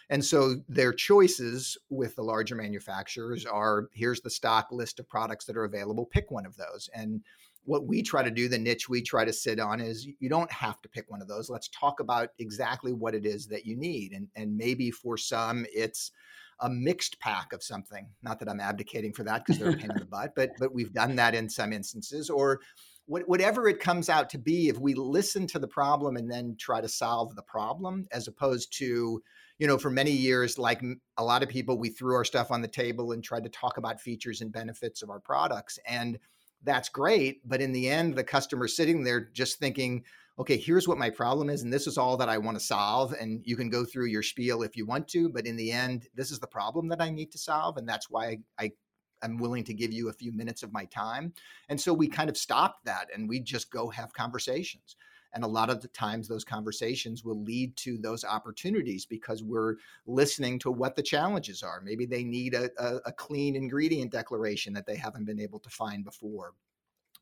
And 0.09 0.25
so 0.25 0.55
their 0.67 0.93
choices 0.93 1.77
with 1.91 2.15
the 2.15 2.23
larger 2.23 2.55
manufacturers 2.55 3.45
are 3.45 3.87
here's 3.93 4.21
the 4.21 4.31
stock 4.31 4.69
list 4.71 4.99
of 4.99 5.07
products 5.07 5.45
that 5.45 5.57
are 5.57 5.65
available, 5.65 6.07
pick 6.07 6.31
one 6.31 6.47
of 6.47 6.57
those. 6.57 6.89
And 6.95 7.21
what 7.63 7.85
we 7.85 8.01
try 8.01 8.23
to 8.23 8.31
do, 8.31 8.47
the 8.47 8.57
niche 8.57 8.89
we 8.89 9.03
try 9.03 9.25
to 9.25 9.33
sit 9.33 9.59
on 9.59 9.79
is 9.79 10.07
you 10.19 10.29
don't 10.29 10.51
have 10.51 10.81
to 10.81 10.89
pick 10.89 11.05
one 11.07 11.21
of 11.21 11.27
those. 11.27 11.51
Let's 11.51 11.69
talk 11.69 11.99
about 11.99 12.29
exactly 12.39 12.93
what 12.93 13.13
it 13.13 13.27
is 13.27 13.45
that 13.47 13.67
you 13.67 13.75
need. 13.75 14.13
And, 14.13 14.27
and 14.35 14.57
maybe 14.57 14.89
for 14.89 15.17
some, 15.17 15.67
it's 15.71 16.11
a 16.59 16.69
mixed 16.69 17.19
pack 17.19 17.53
of 17.53 17.63
something. 17.63 18.07
Not 18.23 18.39
that 18.39 18.49
I'm 18.49 18.59
abdicating 18.59 19.13
for 19.13 19.23
that 19.23 19.45
because 19.45 19.59
they're 19.59 19.71
a 19.71 19.77
pain 19.77 19.91
in 19.91 19.97
the 19.97 20.05
butt, 20.05 20.33
but 20.35 20.51
but 20.59 20.73
we've 20.73 20.93
done 20.93 21.15
that 21.17 21.35
in 21.35 21.49
some 21.49 21.73
instances. 21.73 22.29
Or 22.29 22.61
what, 23.07 23.27
whatever 23.27 23.67
it 23.67 23.79
comes 23.79 24.09
out 24.09 24.29
to 24.31 24.37
be, 24.37 24.69
if 24.69 24.79
we 24.79 24.93
listen 24.93 25.45
to 25.47 25.59
the 25.59 25.67
problem 25.67 26.15
and 26.15 26.31
then 26.31 26.55
try 26.59 26.81
to 26.81 26.89
solve 26.89 27.35
the 27.35 27.43
problem, 27.43 28.07
as 28.11 28.27
opposed 28.27 28.75
to, 28.77 29.21
you 29.59 29.67
know, 29.67 29.77
for 29.77 29.91
many 29.91 30.11
years, 30.11 30.57
like 30.57 30.81
a 31.17 31.23
lot 31.23 31.43
of 31.43 31.49
people, 31.49 31.77
we 31.77 31.89
threw 31.89 32.15
our 32.15 32.25
stuff 32.25 32.51
on 32.51 32.61
the 32.61 32.67
table 32.67 33.11
and 33.11 33.23
tried 33.23 33.43
to 33.43 33.49
talk 33.49 33.77
about 33.77 34.01
features 34.01 34.41
and 34.41 34.51
benefits 34.51 35.01
of 35.01 35.09
our 35.09 35.19
products. 35.19 35.77
And 35.85 36.17
that's 36.63 36.89
great. 36.89 37.47
But 37.47 37.61
in 37.61 37.71
the 37.71 37.89
end, 37.89 38.15
the 38.15 38.23
customer 38.23 38.67
sitting 38.67 39.03
there 39.03 39.29
just 39.33 39.59
thinking, 39.59 40.03
okay, 40.37 40.57
here's 40.57 40.87
what 40.87 40.97
my 40.97 41.09
problem 41.09 41.49
is, 41.49 41.61
and 41.61 41.71
this 41.71 41.87
is 41.87 41.97
all 41.97 42.17
that 42.17 42.29
I 42.29 42.37
want 42.37 42.57
to 42.57 42.63
solve. 42.63 43.13
And 43.13 43.41
you 43.45 43.55
can 43.55 43.69
go 43.69 43.85
through 43.85 44.07
your 44.07 44.23
spiel 44.23 44.63
if 44.63 44.75
you 44.75 44.85
want 44.85 45.07
to, 45.09 45.29
but 45.29 45.45
in 45.45 45.55
the 45.55 45.71
end, 45.71 46.07
this 46.13 46.31
is 46.31 46.39
the 46.39 46.47
problem 46.47 46.89
that 46.89 47.01
I 47.01 47.09
need 47.09 47.31
to 47.31 47.37
solve. 47.37 47.77
And 47.77 47.87
that's 47.87 48.09
why 48.09 48.39
I, 48.59 48.71
I'm 49.21 49.37
willing 49.37 49.63
to 49.65 49.73
give 49.73 49.93
you 49.93 50.09
a 50.09 50.13
few 50.13 50.33
minutes 50.33 50.61
of 50.61 50.73
my 50.73 50.85
time. 50.85 51.33
And 51.69 51.79
so 51.79 51.93
we 51.93 52.07
kind 52.07 52.29
of 52.29 52.37
stopped 52.37 52.85
that 52.85 53.07
and 53.13 53.29
we 53.29 53.39
just 53.39 53.71
go 53.71 53.89
have 53.89 54.13
conversations. 54.13 54.97
And 55.33 55.43
a 55.43 55.47
lot 55.47 55.69
of 55.69 55.81
the 55.81 55.89
times, 55.89 56.27
those 56.29 56.45
conversations 56.45 57.25
will 57.25 57.43
lead 57.43 57.75
to 57.77 57.97
those 57.97 58.23
opportunities 58.23 59.05
because 59.05 59.43
we're 59.43 59.75
listening 60.07 60.59
to 60.59 60.71
what 60.71 60.95
the 60.95 61.03
challenges 61.03 61.61
are. 61.61 61.81
Maybe 61.81 62.05
they 62.05 62.23
need 62.23 62.53
a, 62.53 62.69
a, 62.77 63.01
a 63.05 63.11
clean 63.11 63.57
ingredient 63.57 64.13
declaration 64.13 64.71
that 64.73 64.85
they 64.85 64.95
haven't 64.95 65.25
been 65.25 65.41
able 65.41 65.59
to 65.59 65.69
find 65.69 66.05
before. 66.05 66.53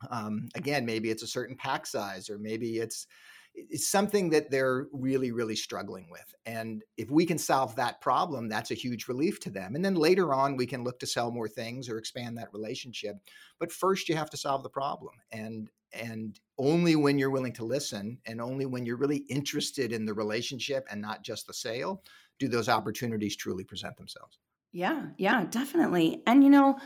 Um, 0.09 0.49
again, 0.55 0.85
maybe 0.85 1.09
it's 1.09 1.23
a 1.23 1.27
certain 1.27 1.55
pack 1.55 1.85
size, 1.85 2.29
or 2.29 2.37
maybe 2.37 2.77
it's 2.79 3.07
it's 3.55 3.87
something 3.87 4.31
that 4.31 4.49
they're 4.49 4.87
really, 4.91 5.31
really 5.31 5.55
struggling 5.55 6.07
with. 6.09 6.33
And 6.45 6.83
if 6.97 7.11
we 7.11 7.25
can 7.25 7.37
solve 7.37 7.75
that 7.75 8.01
problem, 8.01 8.49
that's 8.49 8.71
a 8.71 8.75
huge 8.75 9.07
relief 9.07 9.39
to 9.41 9.51
them. 9.51 9.75
And 9.75 9.85
then 9.85 9.93
later 9.93 10.33
on, 10.33 10.57
we 10.57 10.65
can 10.65 10.83
look 10.83 10.99
to 10.99 11.07
sell 11.07 11.29
more 11.31 11.47
things 11.47 11.87
or 11.87 11.97
expand 11.99 12.37
that 12.37 12.51
relationship. 12.51 13.17
But 13.59 13.71
first, 13.71 14.09
you 14.09 14.15
have 14.15 14.31
to 14.31 14.37
solve 14.37 14.63
the 14.63 14.69
problem. 14.69 15.15
And 15.31 15.69
and 15.91 16.39
only 16.57 16.95
when 16.95 17.19
you're 17.19 17.29
willing 17.29 17.53
to 17.53 17.65
listen 17.65 18.19
and 18.25 18.41
only 18.41 18.65
when 18.65 18.83
you're 18.83 18.97
really 18.97 19.25
interested 19.29 19.93
in 19.93 20.05
the 20.05 20.13
relationship 20.15 20.87
and 20.89 20.99
not 20.99 21.23
just 21.23 21.45
the 21.45 21.53
sale 21.53 22.03
do 22.39 22.47
those 22.47 22.67
opportunities 22.67 23.35
truly 23.35 23.63
present 23.63 23.95
themselves. 23.97 24.39
Yeah, 24.71 25.09
yeah, 25.17 25.45
definitely. 25.45 26.23
And 26.25 26.43
you 26.43 26.49
know, 26.49 26.79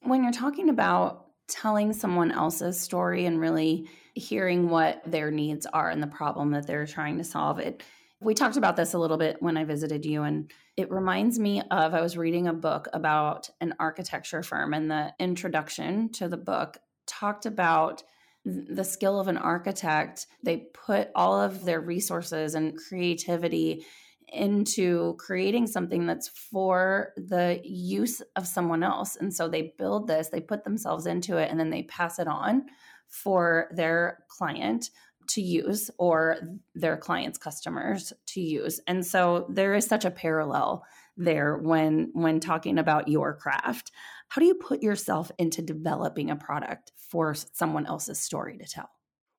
when 0.00 0.24
you're 0.24 0.32
talking 0.32 0.68
about 0.68 1.29
telling 1.50 1.92
someone 1.92 2.32
else's 2.32 2.80
story 2.80 3.26
and 3.26 3.40
really 3.40 3.88
hearing 4.14 4.68
what 4.68 5.02
their 5.06 5.30
needs 5.30 5.66
are 5.66 5.90
and 5.90 6.02
the 6.02 6.06
problem 6.06 6.52
that 6.52 6.66
they're 6.66 6.86
trying 6.86 7.18
to 7.18 7.24
solve. 7.24 7.58
It 7.58 7.82
we 8.22 8.34
talked 8.34 8.58
about 8.58 8.76
this 8.76 8.92
a 8.92 8.98
little 8.98 9.16
bit 9.16 9.40
when 9.40 9.56
i 9.56 9.64
visited 9.64 10.04
you 10.04 10.24
and 10.24 10.52
it 10.76 10.90
reminds 10.90 11.38
me 11.38 11.62
of 11.70 11.94
i 11.94 12.02
was 12.02 12.18
reading 12.18 12.48
a 12.48 12.52
book 12.52 12.86
about 12.92 13.48
an 13.62 13.74
architecture 13.80 14.42
firm 14.42 14.74
and 14.74 14.90
the 14.90 15.14
introduction 15.18 16.10
to 16.10 16.28
the 16.28 16.36
book 16.36 16.76
talked 17.06 17.46
about 17.46 18.02
the 18.44 18.84
skill 18.84 19.20
of 19.20 19.28
an 19.28 19.36
architect. 19.36 20.26
They 20.42 20.68
put 20.72 21.10
all 21.14 21.40
of 21.40 21.64
their 21.64 21.80
resources 21.80 22.54
and 22.54 22.76
creativity 22.76 23.84
into 24.32 25.14
creating 25.18 25.66
something 25.66 26.06
that's 26.06 26.28
for 26.28 27.12
the 27.16 27.60
use 27.64 28.22
of 28.36 28.46
someone 28.46 28.82
else. 28.82 29.16
And 29.16 29.34
so 29.34 29.48
they 29.48 29.74
build 29.78 30.08
this, 30.08 30.28
they 30.28 30.40
put 30.40 30.64
themselves 30.64 31.06
into 31.06 31.36
it, 31.36 31.50
and 31.50 31.58
then 31.58 31.70
they 31.70 31.82
pass 31.84 32.18
it 32.18 32.28
on 32.28 32.66
for 33.08 33.68
their 33.74 34.24
client 34.28 34.90
to 35.30 35.40
use 35.40 35.90
or 35.98 36.38
their 36.74 36.96
clients 36.96 37.38
customers 37.38 38.12
to 38.26 38.40
use. 38.40 38.80
And 38.86 39.06
so 39.06 39.46
there 39.48 39.74
is 39.74 39.86
such 39.86 40.04
a 40.04 40.10
parallel 40.10 40.84
there 41.16 41.56
when 41.56 42.10
when 42.12 42.40
talking 42.40 42.78
about 42.78 43.08
your 43.08 43.34
craft. 43.34 43.92
How 44.28 44.40
do 44.40 44.46
you 44.46 44.54
put 44.54 44.82
yourself 44.82 45.30
into 45.38 45.62
developing 45.62 46.30
a 46.30 46.36
product 46.36 46.92
for 46.96 47.34
someone 47.34 47.86
else's 47.86 48.20
story 48.20 48.58
to 48.58 48.64
tell 48.64 48.90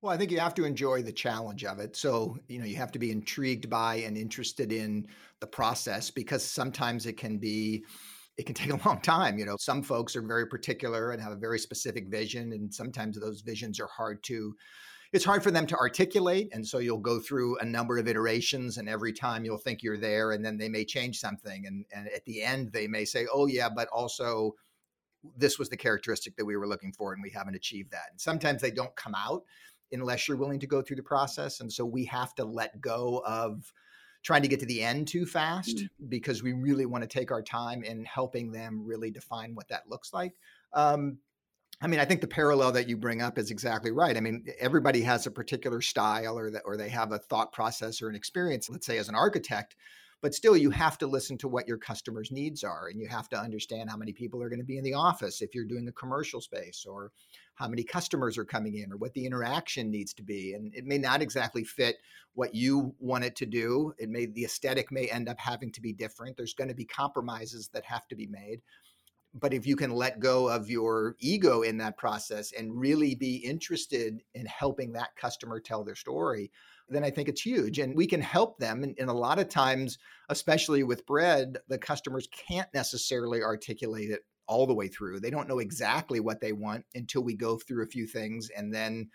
well, 0.02 0.12
I 0.14 0.18
think 0.18 0.32
you 0.32 0.40
have 0.40 0.56
to 0.56 0.66
enjoy 0.66 1.04
the 1.04 1.12
challenge 1.12 1.64
of 1.64 1.80
it. 1.80 1.96
So, 1.96 2.38
you 2.48 2.58
know, 2.58 2.66
you 2.66 2.76
have 2.78 2.92
to 2.94 3.00
be 3.00 3.12
intrigued 3.12 3.70
by 3.70 3.96
and 3.98 4.18
interested 4.18 4.72
in 4.72 5.08
the 5.40 5.48
process 5.48 6.10
because 6.10 6.44
sometimes 6.44 7.06
it 7.06 7.18
can 7.18 7.38
be 7.38 7.86
it 8.38 8.46
can 8.46 8.56
take 8.56 8.72
a 8.72 8.88
long 8.88 9.00
time. 9.02 9.38
You 9.38 9.46
know, 9.46 9.58
some 9.60 9.84
folks 9.84 10.16
are 10.16 10.22
very 10.22 10.48
particular 10.48 11.12
and 11.12 11.22
have 11.22 11.32
a 11.32 11.38
very 11.38 11.60
specific 11.60 12.08
vision 12.08 12.54
and 12.54 12.74
sometimes 12.74 13.20
those 13.20 13.42
visions 13.42 13.80
are 13.80 13.88
hard 13.88 14.24
to 14.24 14.56
it's 15.14 15.26
hard 15.26 15.44
for 15.44 15.52
them 15.52 15.68
to 15.68 15.76
articulate 15.76 16.48
and 16.54 16.66
so 16.66 16.78
you'll 16.78 16.98
go 16.98 17.20
through 17.20 17.58
a 17.60 17.66
number 17.66 17.98
of 17.98 18.08
iterations 18.08 18.78
and 18.78 18.88
every 18.88 19.12
time 19.12 19.44
you'll 19.44 19.58
think 19.58 19.84
you're 19.84 19.98
there 19.98 20.32
and 20.32 20.44
then 20.44 20.58
they 20.58 20.70
may 20.70 20.86
change 20.86 21.20
something 21.20 21.68
and 21.68 21.86
and 21.94 22.08
at 22.16 22.24
the 22.26 22.42
end 22.42 22.72
they 22.72 22.88
may 22.88 23.06
say, 23.06 23.28
"Oh 23.32 23.46
yeah, 23.46 23.70
but 23.70 23.88
also 23.90 24.56
this 25.38 25.60
was 25.60 25.70
the 25.70 25.78
characteristic 25.78 26.36
that 26.38 26.46
we 26.46 26.56
were 26.56 26.68
looking 26.68 26.94
for 26.94 27.14
and 27.14 27.22
we 27.22 27.30
haven't 27.30 27.56
achieved 27.56 27.92
that." 27.92 28.08
And 28.10 28.20
sometimes 28.20 28.62
they 28.62 28.72
don't 28.72 28.96
come 28.96 29.14
out 29.14 29.44
unless 29.92 30.28
you're 30.28 30.38
willing 30.38 30.60
to 30.60 30.68
go 30.68 30.82
through 30.82 30.96
the 30.96 31.04
process. 31.04 31.60
And 31.60 31.72
so 31.72 31.86
we 31.86 32.06
have 32.06 32.34
to 32.36 32.46
let 32.46 32.82
go 32.82 33.22
of 33.26 33.72
trying 34.24 34.44
to 34.44 34.48
get 34.48 34.60
to 34.60 34.66
the 34.66 34.84
end 34.84 35.08
too 35.08 35.26
fast 35.26 35.78
mm-hmm. 35.78 36.06
because 36.08 36.44
we 36.44 36.54
really 36.54 36.86
want 36.86 37.04
to 37.04 37.08
take 37.08 37.32
our 37.32 37.42
time 37.42 37.84
in 37.84 38.06
helping 38.06 38.52
them 38.52 38.86
really 38.86 39.12
define 39.12 39.56
what 39.56 39.68
that 39.70 39.90
looks 39.90 40.14
like. 40.14 40.34
Um, 40.74 41.18
I 41.82 41.88
mean, 41.88 42.00
I 42.00 42.06
think 42.06 42.22
the 42.22 42.28
parallel 42.28 42.74
that 42.74 42.88
you 42.88 42.96
bring 42.96 43.24
up 43.24 43.40
is 43.40 43.50
exactly 43.50 43.92
right. 43.92 44.16
I 44.16 44.20
mean, 44.20 44.46
everybody 44.60 45.02
has 45.02 45.26
a 45.26 45.32
particular 45.32 45.82
style 45.82 46.38
or 46.38 46.52
that, 46.52 46.62
or 46.64 46.78
they 46.78 46.90
have 46.90 47.12
a 47.12 47.18
thought 47.18 47.52
process 47.52 48.04
or 48.04 48.10
an 48.10 48.16
experience. 48.16 48.70
Let's 48.70 48.86
say 48.86 49.00
as 49.00 49.10
an 49.10 49.16
architect, 49.16 49.76
but 50.22 50.36
still 50.36 50.56
you 50.56 50.70
have 50.70 51.00
to 51.00 51.08
listen 51.08 51.40
to 51.40 51.48
what 51.48 51.68
your 51.68 51.80
customers 51.80 52.32
needs 52.32 52.64
are 52.64 52.88
and 52.88 53.02
you 53.02 53.08
have 53.08 53.28
to 53.30 53.40
understand 53.40 53.90
how 53.90 53.98
many 53.98 54.14
people 54.14 54.44
are 54.44 54.50
going 54.50 54.60
to 54.60 54.66
be 54.66 54.78
in 54.78 54.84
the 54.84 54.94
office 54.94 55.42
if 55.42 55.56
you're 55.56 55.66
doing 55.66 55.88
a 55.88 55.94
commercial 55.94 56.40
space 56.40 56.86
or 56.88 57.12
how 57.62 57.68
many 57.68 57.84
customers 57.84 58.38
are 58.38 58.46
coming 58.46 58.76
in 58.76 58.92
or 58.92 58.98
what 58.98 59.14
the 59.14 59.26
interaction 59.26 59.92
needs 59.92 60.14
to 60.14 60.24
be 60.24 60.54
and 60.54 60.74
it 60.74 60.86
may 60.86 60.98
not 60.98 61.22
exactly 61.22 61.64
fit 61.64 61.98
what 62.34 62.56
you 62.56 62.96
want 63.00 63.24
it 63.24 63.36
to 63.36 63.46
do 63.46 63.94
it 64.00 64.10
may 64.10 64.26
the 64.26 64.44
aesthetic 64.44 64.92
may 64.92 65.08
end 65.08 65.30
up 65.30 65.40
having 65.40 65.72
to 65.72 65.80
be 65.80 65.94
different 65.94 66.36
there's 66.36 66.56
going 66.56 66.68
to 66.68 66.76
be 66.76 66.86
compromises 66.86 67.70
that 67.72 67.86
have 67.86 68.08
to 68.08 68.16
be 68.16 68.28
made 68.28 68.62
but 69.34 69.54
if 69.54 69.66
you 69.66 69.76
can 69.76 69.92
let 69.92 70.20
go 70.20 70.50
of 70.50 70.70
your 70.70 71.16
ego 71.20 71.62
in 71.62 71.78
that 71.78 71.98
process 71.98 72.52
and 72.52 72.78
really 72.78 73.16
be 73.16 73.36
interested 73.38 74.22
in 74.34 74.46
helping 74.48 74.92
that 74.92 75.16
customer 75.16 75.60
tell 75.60 75.84
their 75.84 75.96
story 75.96 76.52
then 76.92 77.04
I 77.06 77.10
think 77.10 77.30
it's 77.30 77.42
huge. 77.42 77.80
And 77.80 77.96
we 77.96 78.06
can 78.06 78.22
help 78.22 78.60
them. 78.60 78.84
And, 78.84 78.96
and, 79.00 79.10
a 79.10 79.14
lot 79.14 79.40
of 79.40 79.48
times, 79.48 79.98
especially 80.28 80.84
with 80.84 81.06
bread, 81.06 81.58
the 81.70 81.78
customers 81.78 82.28
can't 82.48 82.68
necessarily 82.74 83.42
articulate 83.42 84.12
it 84.12 84.26
all 84.52 84.68
the 84.68 84.74
way 84.74 84.90
through. 84.90 85.22
They 85.22 85.30
don't 85.30 85.48
know 85.48 85.60
exactly 85.60 86.20
what 86.20 86.42
they 86.42 86.52
want 86.52 86.86
until 86.94 87.24
we 87.24 87.36
go 87.36 87.58
through 87.58 87.84
a 87.84 87.88
few 87.88 88.06
things 88.06 88.50
and 88.56 88.74
then 88.74 89.10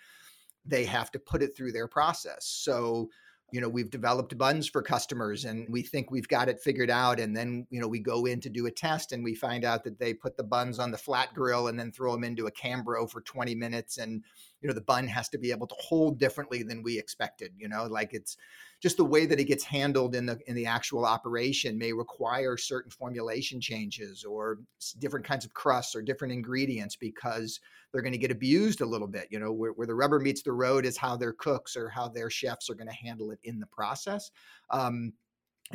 they 0.64 0.86
have 0.86 1.10
to 1.12 1.18
put 1.18 1.42
it 1.42 1.54
through 1.54 1.72
their 1.72 1.86
process. 1.86 2.46
So 2.46 3.10
you 3.52 3.60
know 3.60 3.68
we've 3.68 3.90
developed 3.90 4.36
buns 4.36 4.66
for 4.66 4.82
customers 4.82 5.44
and 5.44 5.68
we 5.70 5.80
think 5.80 6.10
we've 6.10 6.26
got 6.26 6.48
it 6.48 6.60
figured 6.60 6.90
out 6.90 7.20
and 7.20 7.36
then 7.36 7.66
you 7.70 7.80
know 7.80 7.86
we 7.86 8.00
go 8.00 8.26
in 8.26 8.40
to 8.40 8.48
do 8.48 8.66
a 8.66 8.70
test 8.70 9.12
and 9.12 9.22
we 9.22 9.34
find 9.34 9.64
out 9.64 9.84
that 9.84 9.98
they 10.00 10.12
put 10.12 10.36
the 10.36 10.42
buns 10.42 10.78
on 10.80 10.90
the 10.90 10.98
flat 10.98 11.32
grill 11.32 11.68
and 11.68 11.78
then 11.78 11.92
throw 11.92 12.12
them 12.12 12.24
into 12.24 12.46
a 12.46 12.50
cambro 12.52 13.08
for 13.08 13.20
20 13.20 13.54
minutes 13.54 13.98
and 13.98 14.24
you 14.60 14.68
know 14.68 14.74
the 14.74 14.80
bun 14.80 15.06
has 15.06 15.28
to 15.28 15.38
be 15.38 15.52
able 15.52 15.66
to 15.66 15.76
hold 15.78 16.18
differently 16.18 16.64
than 16.64 16.82
we 16.82 16.98
expected 16.98 17.52
you 17.56 17.68
know 17.68 17.84
like 17.84 18.12
it's 18.12 18.36
just 18.86 18.98
the 18.98 19.04
way 19.04 19.26
that 19.26 19.40
it 19.40 19.46
gets 19.46 19.64
handled 19.64 20.14
in 20.14 20.26
the 20.26 20.38
in 20.46 20.54
the 20.54 20.64
actual 20.64 21.04
operation 21.04 21.76
may 21.76 21.92
require 21.92 22.56
certain 22.56 22.88
formulation 22.88 23.60
changes 23.60 24.22
or 24.22 24.60
different 25.00 25.26
kinds 25.26 25.44
of 25.44 25.52
crusts 25.54 25.96
or 25.96 26.02
different 26.02 26.32
ingredients 26.32 26.94
because 26.94 27.58
they're 27.90 28.00
going 28.00 28.12
to 28.12 28.18
get 28.18 28.30
abused 28.30 28.82
a 28.82 28.86
little 28.86 29.08
bit. 29.08 29.26
You 29.28 29.40
know, 29.40 29.50
where, 29.50 29.72
where 29.72 29.88
the 29.88 29.94
rubber 29.96 30.20
meets 30.20 30.40
the 30.40 30.52
road 30.52 30.86
is 30.86 30.96
how 30.96 31.16
their 31.16 31.32
cooks 31.32 31.76
or 31.76 31.88
how 31.88 32.06
their 32.06 32.30
chefs 32.30 32.70
are 32.70 32.76
going 32.76 32.86
to 32.86 32.94
handle 32.94 33.32
it 33.32 33.40
in 33.42 33.58
the 33.58 33.66
process. 33.66 34.30
Um, 34.70 35.12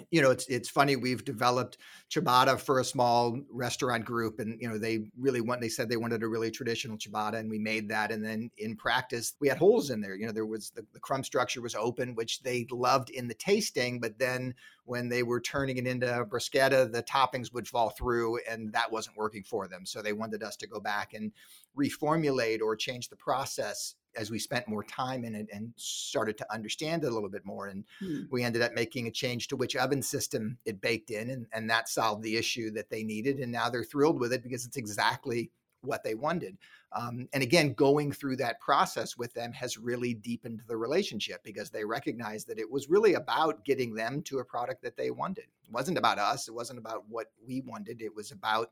you 0.10 0.21
know, 0.21 0.31
it's 0.31 0.45
it's 0.48 0.69
funny. 0.69 0.95
We've 0.95 1.24
developed 1.25 1.77
ciabatta 2.10 2.60
for 2.60 2.79
a 2.79 2.83
small 2.83 3.38
restaurant 3.50 4.05
group, 4.05 4.39
and 4.39 4.57
you 4.62 4.69
know, 4.69 4.77
they 4.77 5.05
really 5.19 5.41
want. 5.41 5.60
They 5.60 5.69
said 5.69 5.89
they 5.89 5.98
wanted 5.98 6.24
a 6.24 6.27
really 6.27 6.50
traditional 6.50 6.98
ciabatta, 6.98 7.36
and 7.36 7.50
we 7.50 7.60
made 7.60 7.89
that. 7.89 8.12
And 8.12 8.24
then 8.24 8.51
in 8.57 8.77
practice, 8.77 9.33
we 9.41 9.50
had 9.50 9.57
holes 9.57 9.89
in 9.89 10.00
there. 10.00 10.15
You 10.15 10.27
know, 10.27 10.31
there 10.31 10.45
was 10.45 10.69
the, 10.71 10.86
the 10.93 11.00
crumb 11.00 11.24
structure 11.24 11.62
was 11.62 11.75
open, 11.75 12.15
which 12.15 12.41
they 12.41 12.65
loved 12.71 13.10
in 13.10 13.27
the 13.27 13.33
tasting, 13.33 14.00
but 14.00 14.17
then 14.17 14.55
when 14.86 15.10
they 15.10 15.24
were 15.24 15.41
turning 15.41 15.77
it 15.77 15.88
into 15.88 16.05
bruschetta, 16.29 16.91
the 16.91 17.03
toppings 17.03 17.53
would 17.53 17.67
fall 17.67 17.89
through, 17.89 18.39
and 18.50 18.71
that 18.74 18.91
wasn't 18.91 19.17
working 19.17 19.43
for 19.43 19.67
them. 19.67 19.86
So 19.86 20.01
they 20.01 20.13
wanted 20.13 20.41
us 20.41 20.55
to 20.57 20.67
go 20.67 20.79
back 20.79 21.13
and 21.13 21.31
reformulate 21.77 22.62
or 22.62 22.75
change 22.75 23.10
the 23.10 23.15
process 23.17 23.95
as 24.15 24.32
we 24.32 24.39
spent 24.39 24.68
more 24.68 24.84
time 24.84 25.24
in 25.24 25.36
it 25.36 25.48
and 25.53 25.74
started 25.75 26.38
to 26.38 26.53
understand 26.53 27.03
it 27.03 27.12
a 27.12 27.13
little 27.13 27.30
bit 27.30 27.46
more. 27.46 27.68
And 27.68 27.84
mm. 28.01 28.27
we 28.30 28.44
ended 28.44 28.62
up 28.62 28.74
making 28.74 29.08
a 29.08 29.12
change 29.12 29.48
to 29.50 29.56
which 29.56 29.75
oven 29.75 30.01
system 30.01 30.58
it 30.65 30.82
baked 30.82 31.12
in, 31.12 31.30
and, 31.30 31.48
and 31.53 31.70
that 31.70 31.89
solved 31.89 32.24
the 32.24 32.38
issue 32.38 32.72
that 32.72 32.89
they 32.89 33.03
needed. 33.03 33.39
And 33.39 33.51
now 33.51 33.70
they're 33.70 33.84
thrilled 33.84 34.20
with 34.20 34.34
it 34.34 34.44
because 34.44 34.65
it's 34.65 34.77
exactly 34.77 35.51
what 35.82 36.03
they 36.03 36.15
wanted. 36.15 36.58
Um, 36.94 37.27
and 37.34 37.41
again, 37.41 37.74
going 37.74 38.12
through 38.12 38.36
that 38.38 38.60
process 38.60 39.18
with 39.18 39.34
them 39.34 39.53
has 39.53 39.77
really 39.77 40.13
deepened 40.13 40.62
the 40.68 40.75
relationship 40.75 41.41
because 41.44 41.70
they 41.70 41.86
recognized 41.86 42.48
that 42.48 42.60
it 42.60 42.70
was 42.70 42.89
really 42.89 43.13
about 43.13 43.63
getting 43.63 43.94
them 43.94 44.22
to 44.24 44.39
a 44.39 44.46
product 44.46 44.82
that 44.84 44.98
they 44.98 45.10
wanted. 45.10 45.46
It 45.63 45.72
wasn't 45.72 45.98
about 45.98 46.20
us. 46.20 46.48
It 46.48 46.53
wasn't 46.53 46.80
about 46.80 47.06
what 47.08 47.27
we 47.46 47.62
wanted. 47.62 48.01
It 48.01 48.13
was 48.13 48.32
about 48.32 48.72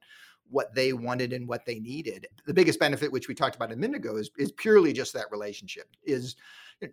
what 0.50 0.74
they 0.74 0.94
wanted 0.94 1.34
and 1.34 1.48
what 1.48 1.66
they 1.66 1.80
needed. 1.80 2.28
The 2.46 2.54
biggest 2.54 2.80
benefit, 2.80 3.12
which 3.12 3.28
we 3.28 3.36
talked 3.36 3.56
about 3.56 3.72
a 3.72 3.76
minute 3.76 3.98
ago, 3.98 4.18
is, 4.18 4.32
is 4.38 4.52
purely 4.52 4.94
just 4.94 5.14
that 5.14 5.32
relationship. 5.32 5.88
Is 6.04 6.36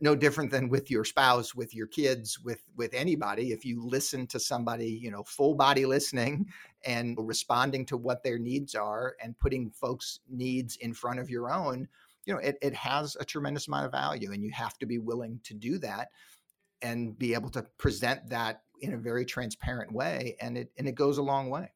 no 0.00 0.16
different 0.16 0.50
than 0.50 0.68
with 0.68 0.90
your 0.90 1.04
spouse, 1.04 1.54
with 1.54 1.74
your 1.74 1.86
kids, 1.86 2.40
with 2.40 2.62
with 2.76 2.92
anybody. 2.92 3.52
If 3.52 3.64
you 3.64 3.84
listen 3.84 4.26
to 4.28 4.40
somebody, 4.40 4.88
you 4.88 5.10
know, 5.10 5.22
full 5.22 5.54
body 5.54 5.86
listening 5.86 6.46
and 6.84 7.16
responding 7.18 7.86
to 7.86 7.96
what 7.96 8.22
their 8.22 8.38
needs 8.38 8.74
are 8.74 9.16
and 9.22 9.38
putting 9.38 9.70
folks' 9.70 10.20
needs 10.28 10.76
in 10.76 10.92
front 10.92 11.20
of 11.20 11.30
your 11.30 11.50
own, 11.50 11.88
you 12.24 12.34
know, 12.34 12.40
it, 12.40 12.58
it 12.60 12.74
has 12.74 13.16
a 13.20 13.24
tremendous 13.24 13.68
amount 13.68 13.86
of 13.86 13.92
value. 13.92 14.32
And 14.32 14.42
you 14.42 14.50
have 14.50 14.76
to 14.78 14.86
be 14.86 14.98
willing 14.98 15.40
to 15.44 15.54
do 15.54 15.78
that 15.78 16.08
and 16.82 17.18
be 17.18 17.34
able 17.34 17.50
to 17.50 17.62
present 17.78 18.28
that 18.28 18.62
in 18.80 18.94
a 18.94 18.98
very 18.98 19.24
transparent 19.24 19.92
way. 19.92 20.36
And 20.40 20.58
it 20.58 20.72
and 20.78 20.88
it 20.88 20.94
goes 20.96 21.18
a 21.18 21.22
long 21.22 21.48
way. 21.48 21.70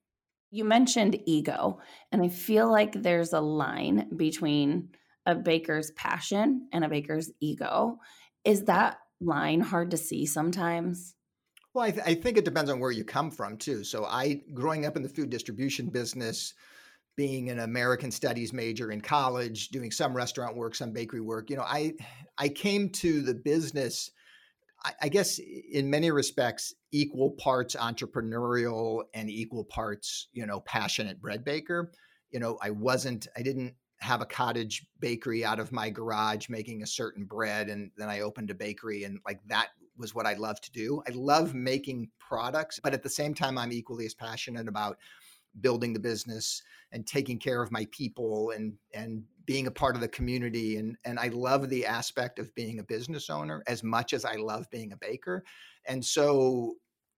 You 0.51 0.65
mentioned 0.65 1.21
ego, 1.27 1.81
and 2.11 2.23
I 2.23 2.29
feel 2.29 2.71
like 2.71 2.93
there's 2.93 3.33
a 3.33 3.41
line 3.41 4.11
between 4.17 4.91
a 5.27 5.35
baker's 5.35 5.93
passion 5.93 6.69
and 6.73 6.85
a 6.85 6.89
baker's 6.89 7.31
ego. 7.41 7.99
Is 8.45 8.65
that 8.65 8.99
line 9.21 9.61
hard 9.61 9.93
to 9.93 9.97
see 9.97 10.27
sometimes? 10.27 11.15
Well, 11.73 11.85
I, 11.85 11.91
th- 11.93 12.07
I, 12.07 12.15
think 12.15 12.37
it 12.37 12.45
depends 12.45 12.69
on 12.69 12.81
where 12.81 12.91
you 12.91 13.05
come 13.05 13.31
from 13.31 13.57
too. 13.57 13.85
So, 13.85 14.05
I 14.05 14.43
growing 14.53 14.87
up 14.87 14.97
in 14.97 15.03
the 15.05 15.09
food 15.09 15.31
distribution 15.31 15.87
business, 15.87 16.55
being 17.17 17.51
an 17.51 17.61
American 17.61 18.11
Studies 18.11 18.53
major 18.53 18.91
in 18.91 19.01
college, 19.01 19.69
doing 19.69 19.93
some 19.93 20.17
restaurant 20.17 20.57
work, 20.57 20.75
some 20.75 20.91
bakery 20.91 21.21
work, 21.21 21.51
you 21.51 21.57
know, 21.57 21.63
I 21.63 21.95
I 22.39 22.49
came 22.49 22.89
to 22.91 23.21
the 23.21 23.35
business, 23.35 24.11
I, 25.03 25.09
guess, 25.09 25.39
in 25.39 25.91
many 25.91 26.11
respects, 26.11 26.75
equal 26.91 27.33
parts 27.33 27.77
entrepreneurial 27.77 29.03
and 29.13 29.29
equal 29.29 29.65
parts, 29.65 30.29
you 30.33 30.47
know, 30.47 30.61
passionate 30.61 31.21
bread 31.21 31.45
baker. 31.45 31.93
You 32.31 32.41
know, 32.41 32.59
I 32.63 32.71
wasn't, 32.71 33.27
I 33.37 33.43
didn't 33.43 33.75
have 34.01 34.23
a 34.23 34.27
cottage 34.27 34.87
bakery 34.99 35.45
out 35.45 35.61
of 35.61 35.73
my 35.73 35.91
garage 35.91 36.49
making 36.49 36.83
a 36.83 36.87
certain 36.87 37.25
bread 37.25 37.69
and 37.69 37.91
then 37.99 38.09
I 38.09 38.21
opened 38.21 38.51
a 38.51 38.55
bakery 38.55 39.05
and 39.05 39.19
like 39.27 39.41
that 39.49 39.69
was 39.99 40.15
what 40.15 40.27
I 40.27 40.35
love 40.35 40.61
to 40.63 40.73
do. 40.73 41.03
I 41.07 41.13
love 41.13 41.55
making 41.55 42.09
products, 42.19 42.81
but 42.83 42.95
at 42.95 43.03
the 43.03 43.11
same 43.11 43.35
time 43.35 43.59
I'm 43.59 43.73
equally 43.73 44.07
as 44.07 44.15
passionate 44.15 44.69
about 44.69 44.97
building 45.61 45.93
the 45.93 46.01
business 46.01 46.63
and 46.93 47.07
taking 47.07 47.39
care 47.39 47.63
of 47.63 47.71
my 47.71 47.87
people 47.91 48.53
and 48.55 48.75
and 48.95 49.25
being 49.51 49.67
a 49.67 49.71
part 49.73 49.97
of 49.97 50.01
the 50.01 50.07
community 50.07 50.77
and 50.77 50.97
and 51.05 51.19
I 51.19 51.27
love 51.27 51.69
the 51.69 51.85
aspect 51.85 52.39
of 52.39 52.55
being 52.55 52.79
a 52.79 52.85
business 52.85 53.29
owner 53.29 53.65
as 53.67 53.83
much 53.83 54.13
as 54.13 54.25
I 54.25 54.37
love 54.37 54.71
being 54.71 54.93
a 54.93 54.97
baker. 54.97 55.43
And 55.87 56.05
so 56.05 56.77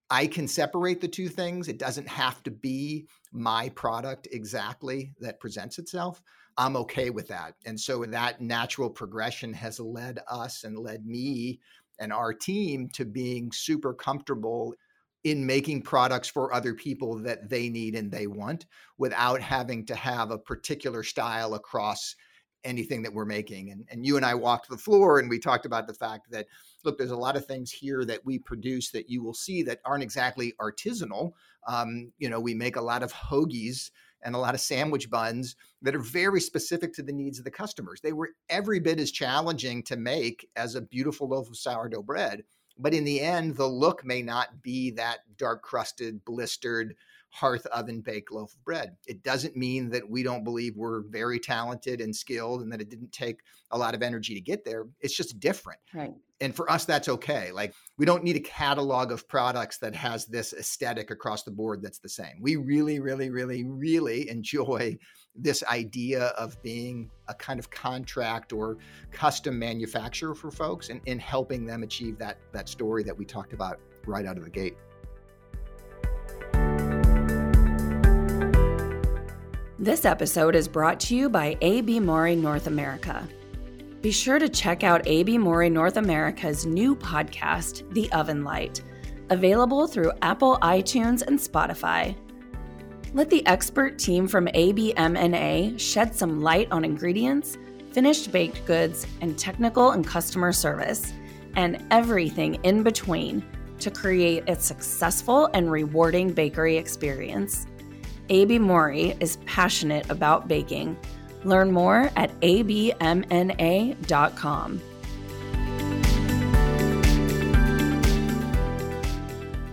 I 0.08 0.28
can 0.28 0.48
separate 0.48 1.02
the 1.02 1.08
two 1.08 1.28
things. 1.28 1.68
It 1.68 1.78
doesn't 1.78 2.08
have 2.08 2.42
to 2.44 2.50
be 2.50 3.06
my 3.32 3.68
product 3.74 4.28
exactly 4.32 5.12
that 5.20 5.40
presents 5.40 5.78
itself. 5.78 6.22
I'm 6.56 6.74
okay 6.76 7.10
with 7.10 7.28
that. 7.28 7.52
And 7.66 7.78
so 7.78 8.02
that 8.06 8.40
natural 8.40 8.88
progression 8.88 9.52
has 9.52 9.78
led 9.78 10.18
us 10.26 10.64
and 10.64 10.78
led 10.78 11.04
me 11.04 11.60
and 12.00 12.14
our 12.14 12.32
team 12.32 12.88
to 12.94 13.04
being 13.04 13.52
super 13.52 13.92
comfortable 13.92 14.72
in 15.24 15.46
making 15.46 15.82
products 15.82 16.28
for 16.28 16.52
other 16.52 16.74
people 16.74 17.16
that 17.16 17.48
they 17.48 17.68
need 17.68 17.94
and 17.94 18.10
they 18.10 18.26
want 18.26 18.66
without 18.98 19.40
having 19.40 19.86
to 19.86 19.94
have 19.94 20.30
a 20.30 20.38
particular 20.38 21.02
style 21.02 21.54
across 21.54 22.16
anything 22.64 23.02
that 23.02 23.12
we're 23.12 23.24
making. 23.24 23.70
And, 23.70 23.84
and 23.90 24.06
you 24.06 24.16
and 24.16 24.24
I 24.24 24.34
walked 24.34 24.68
the 24.68 24.76
floor 24.76 25.18
and 25.18 25.28
we 25.28 25.38
talked 25.38 25.66
about 25.66 25.86
the 25.86 25.94
fact 25.94 26.30
that, 26.30 26.46
look, 26.84 26.98
there's 26.98 27.10
a 27.10 27.16
lot 27.16 27.36
of 27.36 27.46
things 27.46 27.70
here 27.70 28.04
that 28.04 28.24
we 28.24 28.38
produce 28.38 28.90
that 28.90 29.08
you 29.08 29.22
will 29.22 29.34
see 29.34 29.62
that 29.64 29.80
aren't 29.84 30.02
exactly 30.02 30.52
artisanal. 30.60 31.32
Um, 31.66 32.12
you 32.18 32.28
know, 32.28 32.40
we 32.40 32.54
make 32.54 32.76
a 32.76 32.82
lot 32.82 33.02
of 33.02 33.12
hoagies 33.12 33.90
and 34.24 34.34
a 34.34 34.38
lot 34.38 34.54
of 34.54 34.60
sandwich 34.60 35.10
buns 35.10 35.56
that 35.82 35.96
are 35.96 36.02
very 36.02 36.40
specific 36.40 36.92
to 36.94 37.02
the 37.02 37.12
needs 37.12 37.38
of 37.38 37.44
the 37.44 37.50
customers. 37.50 38.00
They 38.00 38.12
were 38.12 38.30
every 38.48 38.78
bit 38.78 39.00
as 39.00 39.10
challenging 39.10 39.82
to 39.84 39.96
make 39.96 40.48
as 40.54 40.74
a 40.74 40.82
beautiful 40.82 41.28
loaf 41.28 41.48
of 41.48 41.56
sourdough 41.56 42.02
bread. 42.02 42.44
But 42.82 42.94
in 42.94 43.04
the 43.04 43.20
end, 43.20 43.56
the 43.56 43.66
look 43.66 44.04
may 44.04 44.22
not 44.22 44.60
be 44.60 44.90
that 44.92 45.20
dark 45.38 45.62
crusted, 45.62 46.24
blistered, 46.24 46.96
hearth 47.30 47.64
oven 47.66 48.02
baked 48.02 48.30
loaf 48.30 48.52
of 48.52 48.64
bread. 48.64 48.94
It 49.06 49.22
doesn't 49.22 49.56
mean 49.56 49.88
that 49.90 50.08
we 50.08 50.22
don't 50.22 50.44
believe 50.44 50.76
we're 50.76 51.00
very 51.00 51.38
talented 51.38 52.02
and 52.02 52.14
skilled 52.14 52.60
and 52.60 52.70
that 52.70 52.82
it 52.82 52.90
didn't 52.90 53.10
take 53.10 53.40
a 53.70 53.78
lot 53.78 53.94
of 53.94 54.02
energy 54.02 54.34
to 54.34 54.40
get 54.40 54.66
there. 54.66 54.86
It's 55.00 55.16
just 55.16 55.40
different. 55.40 55.80
Right. 55.94 56.12
And 56.42 56.54
for 56.54 56.70
us, 56.70 56.84
that's 56.84 57.08
okay. 57.08 57.50
Like, 57.50 57.72
we 57.96 58.04
don't 58.04 58.24
need 58.24 58.36
a 58.36 58.40
catalog 58.40 59.12
of 59.12 59.28
products 59.28 59.78
that 59.78 59.94
has 59.94 60.26
this 60.26 60.52
aesthetic 60.52 61.10
across 61.10 61.44
the 61.44 61.52
board 61.52 61.80
that's 61.80 62.00
the 62.00 62.08
same. 62.08 62.34
We 62.40 62.56
really, 62.56 63.00
really, 63.00 63.30
really, 63.30 63.64
really 63.64 64.28
enjoy 64.28 64.98
this 65.34 65.64
idea 65.64 66.26
of 66.38 66.60
being 66.62 67.10
a 67.28 67.34
kind 67.34 67.58
of 67.58 67.70
contract 67.70 68.52
or 68.52 68.76
custom 69.10 69.58
manufacturer 69.58 70.34
for 70.34 70.50
folks 70.50 70.90
and, 70.90 71.00
in 71.06 71.18
helping 71.18 71.64
them 71.64 71.82
achieve 71.82 72.18
that, 72.18 72.38
that 72.52 72.68
story 72.68 73.02
that 73.02 73.16
we 73.16 73.24
talked 73.24 73.52
about 73.52 73.80
right 74.06 74.26
out 74.26 74.36
of 74.36 74.44
the 74.44 74.50
gate. 74.50 74.76
This 79.78 80.04
episode 80.04 80.54
is 80.54 80.68
brought 80.68 81.00
to 81.00 81.16
you 81.16 81.28
by 81.28 81.56
AB 81.60 81.98
Mauri 81.98 82.36
North 82.36 82.66
America. 82.66 83.26
Be 84.00 84.12
sure 84.12 84.38
to 84.38 84.48
check 84.48 84.84
out 84.84 85.06
AB 85.06 85.38
Mauri 85.38 85.70
North 85.70 85.96
America's 85.96 86.66
new 86.66 86.94
podcast, 86.94 87.92
The 87.92 88.10
Oven 88.12 88.44
Light, 88.44 88.82
available 89.30 89.86
through 89.86 90.12
Apple 90.22 90.58
iTunes 90.60 91.22
and 91.22 91.38
Spotify. 91.38 92.14
Let 93.14 93.28
the 93.28 93.46
expert 93.46 93.98
team 93.98 94.26
from 94.26 94.46
ABMNA 94.46 95.78
shed 95.78 96.14
some 96.14 96.40
light 96.40 96.68
on 96.70 96.82
ingredients, 96.82 97.58
finished 97.90 98.32
baked 98.32 98.64
goods, 98.64 99.06
and 99.20 99.38
technical 99.38 99.90
and 99.90 100.06
customer 100.06 100.50
service, 100.50 101.12
and 101.54 101.84
everything 101.90 102.54
in 102.62 102.82
between 102.82 103.44
to 103.80 103.90
create 103.90 104.48
a 104.48 104.58
successful 104.58 105.50
and 105.52 105.70
rewarding 105.70 106.32
bakery 106.32 106.78
experience. 106.78 107.66
AB 108.30 108.58
Mauri 108.58 109.14
is 109.20 109.36
passionate 109.44 110.08
about 110.08 110.48
baking. 110.48 110.96
Learn 111.44 111.70
more 111.70 112.10
at 112.16 112.30
abmna.com. 112.40 112.80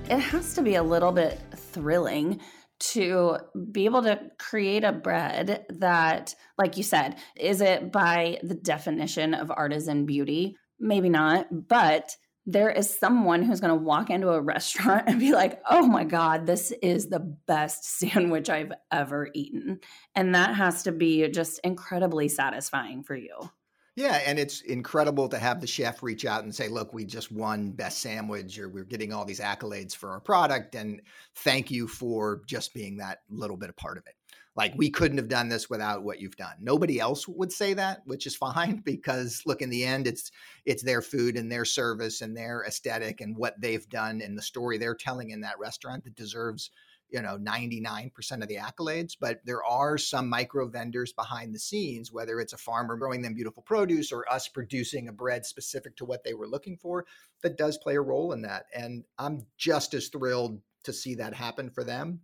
It 0.09 0.19
has 0.19 0.53
to 0.55 0.61
be 0.61 0.75
a 0.75 0.83
little 0.83 1.13
bit 1.13 1.39
thrilling 1.55 2.41
to 2.79 3.37
be 3.71 3.85
able 3.85 4.03
to 4.03 4.19
create 4.37 4.83
a 4.83 4.91
bread 4.91 5.65
that, 5.69 6.35
like 6.57 6.77
you 6.77 6.83
said, 6.83 7.17
is 7.35 7.61
it 7.61 7.91
by 7.91 8.39
the 8.43 8.55
definition 8.55 9.33
of 9.33 9.51
artisan 9.51 10.05
beauty? 10.05 10.55
Maybe 10.79 11.09
not, 11.09 11.47
but 11.67 12.15
there 12.45 12.71
is 12.71 12.89
someone 12.89 13.43
who's 13.43 13.59
going 13.59 13.77
to 13.77 13.83
walk 13.83 14.09
into 14.09 14.29
a 14.29 14.41
restaurant 14.41 15.03
and 15.07 15.19
be 15.19 15.33
like, 15.33 15.61
oh 15.69 15.85
my 15.85 16.03
God, 16.03 16.45
this 16.45 16.71
is 16.81 17.07
the 17.07 17.19
best 17.19 17.83
sandwich 17.99 18.49
I've 18.49 18.71
ever 18.91 19.29
eaten. 19.33 19.79
And 20.15 20.33
that 20.35 20.55
has 20.55 20.83
to 20.83 20.91
be 20.91 21.27
just 21.29 21.59
incredibly 21.63 22.27
satisfying 22.27 23.03
for 23.03 23.15
you. 23.15 23.51
Yeah, 23.99 24.21
and 24.25 24.39
it's 24.39 24.61
incredible 24.61 25.27
to 25.27 25.37
have 25.37 25.59
the 25.59 25.67
chef 25.67 26.01
reach 26.01 26.23
out 26.23 26.43
and 26.45 26.55
say, 26.55 26.69
"Look, 26.69 26.93
we 26.93 27.03
just 27.03 27.33
won 27.33 27.71
best 27.71 27.99
sandwich, 27.99 28.57
or 28.57 28.69
we're 28.69 28.85
getting 28.85 29.11
all 29.11 29.25
these 29.25 29.41
accolades 29.41 29.93
for 29.93 30.11
our 30.11 30.21
product, 30.21 30.73
and 30.73 31.01
thank 31.35 31.69
you 31.69 31.85
for 31.85 32.41
just 32.47 32.73
being 32.73 32.95
that 32.97 33.23
little 33.29 33.57
bit 33.57 33.67
of 33.67 33.75
part 33.75 33.97
of 33.97 34.07
it." 34.07 34.13
like 34.55 34.73
we 34.75 34.89
couldn't 34.89 35.19
have 35.19 35.27
done 35.27 35.47
this 35.47 35.69
without 35.69 36.03
what 36.03 36.19
you've 36.19 36.35
done 36.35 36.55
nobody 36.59 36.99
else 36.99 37.27
would 37.27 37.51
say 37.51 37.73
that 37.73 38.01
which 38.05 38.25
is 38.25 38.35
fine 38.47 38.77
because 38.77 39.43
look 39.45 39.61
in 39.61 39.69
the 39.69 39.85
end 39.85 40.07
it's 40.07 40.31
it's 40.65 40.81
their 40.81 41.03
food 41.03 41.37
and 41.37 41.51
their 41.51 41.63
service 41.65 42.21
and 42.21 42.35
their 42.35 42.63
aesthetic 42.67 43.21
and 43.21 43.37
what 43.37 43.61
they've 43.61 43.87
done 43.89 44.21
and 44.21 44.35
the 44.35 44.41
story 44.41 44.77
they're 44.77 44.95
telling 44.95 45.29
in 45.29 45.41
that 45.41 45.59
restaurant 45.59 46.03
that 46.03 46.15
deserves 46.15 46.71
you 47.09 47.21
know 47.21 47.37
99% 47.37 48.11
of 48.41 48.47
the 48.47 48.57
accolades 48.57 49.15
but 49.19 49.39
there 49.45 49.63
are 49.63 49.97
some 49.97 50.29
micro 50.29 50.67
vendors 50.67 51.13
behind 51.13 51.53
the 51.53 51.59
scenes 51.59 52.11
whether 52.11 52.39
it's 52.39 52.53
a 52.53 52.57
farmer 52.57 52.95
growing 52.95 53.21
them 53.21 53.33
beautiful 53.33 53.63
produce 53.63 54.11
or 54.11 54.31
us 54.31 54.47
producing 54.47 55.07
a 55.07 55.13
bread 55.13 55.45
specific 55.45 55.95
to 55.95 56.05
what 56.05 56.23
they 56.23 56.33
were 56.33 56.47
looking 56.47 56.77
for 56.77 57.05
that 57.41 57.57
does 57.57 57.77
play 57.77 57.95
a 57.95 58.01
role 58.01 58.33
in 58.33 58.41
that 58.41 58.65
and 58.73 59.03
i'm 59.17 59.45
just 59.57 59.93
as 59.93 60.07
thrilled 60.09 60.61
to 60.83 60.93
see 60.93 61.15
that 61.15 61.33
happen 61.33 61.69
for 61.69 61.83
them 61.83 62.19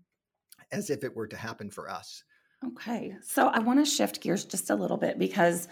as 0.71 0.89
if 0.89 1.04
it 1.04 1.15
were 1.15 1.28
to 1.28 1.38
happen 1.38 1.69
for 1.69 1.89
us. 1.89 2.24
Okay. 2.65 3.15
So 3.21 3.48
I 3.48 3.60
want 3.60 3.84
to 3.84 3.89
shift 3.89 4.21
gears 4.21 4.45
just 4.45 4.69
a 4.69 4.76
little 4.76 4.98
bit 4.98 5.19
because 5.19 5.67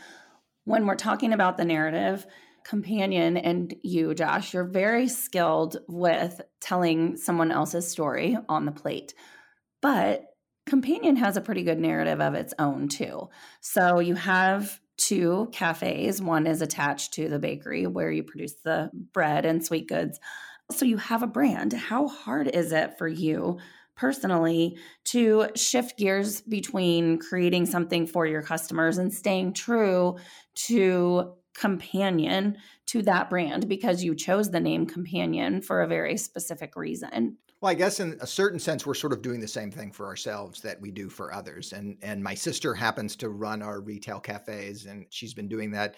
when 0.65 0.86
we're 0.86 0.95
talking 0.95 1.34
about 1.34 1.58
the 1.58 1.65
narrative, 1.65 2.26
companion 2.63 3.38
and 3.38 3.76
you, 3.84 4.13
Josh, 4.13 4.54
you're 4.54 4.63
very 4.63 5.08
skilled 5.08 5.78
with 5.88 6.41
telling 6.62 7.17
someone 7.17 7.52
else's 7.52 7.89
story 7.89 8.38
on 8.49 8.65
the 8.65 8.71
plate. 8.71 9.13
But 9.82 10.26
companion 10.65 11.17
has 11.17 11.38
a 11.38 11.41
pretty 11.41 11.63
good 11.63 11.80
narrative 11.80 12.21
of 12.21 12.36
its 12.36 12.54
own 12.60 12.88
too. 12.88 13.30
So 13.62 13.99
you 13.99 14.15
have 14.15 14.80
two 14.97 15.49
cafes. 15.52 16.21
One 16.21 16.47
is 16.47 16.62
attached 16.62 17.13
to 17.15 17.28
the 17.28 17.39
bakery 17.39 17.88
where 17.88 18.12
you 18.12 18.23
produce 18.23 18.56
the 18.63 18.89
bread 19.13 19.45
and 19.45 19.65
sweet 19.65 19.88
goods. 19.88 20.19
So 20.71 20.86
you 20.86 20.97
have 20.97 21.23
a 21.23 21.28
brand. 21.28 21.73
How 21.73 22.08
hard 22.08 22.47
is 22.47 22.71
it 22.71 22.97
for 22.97 23.08
you 23.08 23.60
personally 23.95 24.78
to 25.06 25.47
shift 25.56 25.97
gears 25.97 26.41
between 26.41 27.19
creating 27.19 27.65
something 27.65 28.08
for 28.08 28.26
your 28.26 28.41
customers 28.41 28.97
and 28.97 29.13
staying 29.13 29.54
true 29.54 30.17
to 30.56 31.34
companion 31.53 32.57
to 32.87 33.01
that 33.03 33.29
brand 33.29 33.67
because 33.67 34.03
you 34.03 34.15
chose 34.15 34.51
the 34.51 34.59
name 34.59 34.85
companion 34.85 35.61
for 35.61 35.81
a 35.81 35.87
very 35.87 36.17
specific 36.17 36.75
reason. 36.75 37.37
Well, 37.61 37.71
I 37.71 37.75
guess 37.75 38.01
in 38.01 38.17
a 38.19 38.27
certain 38.27 38.59
sense, 38.59 38.85
we're 38.85 38.93
sort 38.93 39.13
of 39.13 39.21
doing 39.21 39.39
the 39.39 39.47
same 39.47 39.71
thing 39.71 39.91
for 39.93 40.05
ourselves 40.05 40.59
that 40.61 40.81
we 40.81 40.91
do 40.91 41.07
for 41.09 41.33
others. 41.33 41.71
And 41.71 41.97
and 42.01 42.21
my 42.21 42.33
sister 42.33 42.73
happens 42.73 43.15
to 43.17 43.29
run 43.29 43.61
our 43.61 43.79
retail 43.79 44.19
cafes, 44.19 44.85
and 44.85 45.05
she's 45.09 45.33
been 45.33 45.47
doing 45.47 45.71
that 45.71 45.95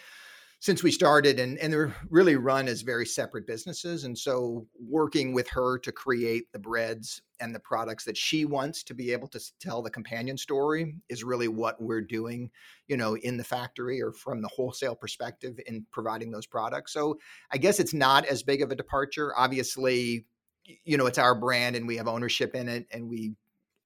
since 0.59 0.81
we 0.81 0.91
started 0.91 1.39
and, 1.39 1.57
and 1.59 1.71
they're 1.71 1.95
really 2.09 2.35
run 2.35 2.67
as 2.67 2.81
very 2.81 3.05
separate 3.05 3.45
businesses. 3.45 4.03
And 4.03 4.17
so 4.17 4.65
working 4.79 5.33
with 5.33 5.47
her 5.49 5.77
to 5.79 5.91
create 5.91 6.51
the 6.51 6.59
breads 6.59 7.21
and 7.39 7.53
the 7.53 7.59
products 7.59 8.05
that 8.05 8.17
she 8.17 8.45
wants 8.45 8.83
to 8.83 8.93
be 8.93 9.11
able 9.11 9.27
to 9.27 9.39
tell 9.59 9.81
the 9.81 9.89
companion 9.89 10.37
story 10.37 10.95
is 11.09 11.23
really 11.23 11.47
what 11.47 11.81
we're 11.81 12.01
doing, 12.01 12.49
you 12.87 12.97
know, 12.97 13.15
in 13.17 13.37
the 13.37 13.43
factory 13.43 14.01
or 14.01 14.11
from 14.11 14.41
the 14.41 14.47
wholesale 14.47 14.95
perspective 14.95 15.59
in 15.67 15.85
providing 15.91 16.31
those 16.31 16.47
products. 16.47 16.93
So 16.93 17.19
I 17.51 17.57
guess 17.57 17.79
it's 17.79 17.93
not 17.93 18.25
as 18.25 18.41
big 18.41 18.61
of 18.61 18.71
a 18.71 18.75
departure. 18.75 19.33
Obviously, 19.37 20.25
you 20.83 20.97
know, 20.97 21.05
it's 21.05 21.19
our 21.19 21.35
brand 21.35 21.75
and 21.75 21.87
we 21.87 21.97
have 21.97 22.07
ownership 22.07 22.55
in 22.55 22.69
it 22.69 22.87
and 22.91 23.09
we 23.09 23.33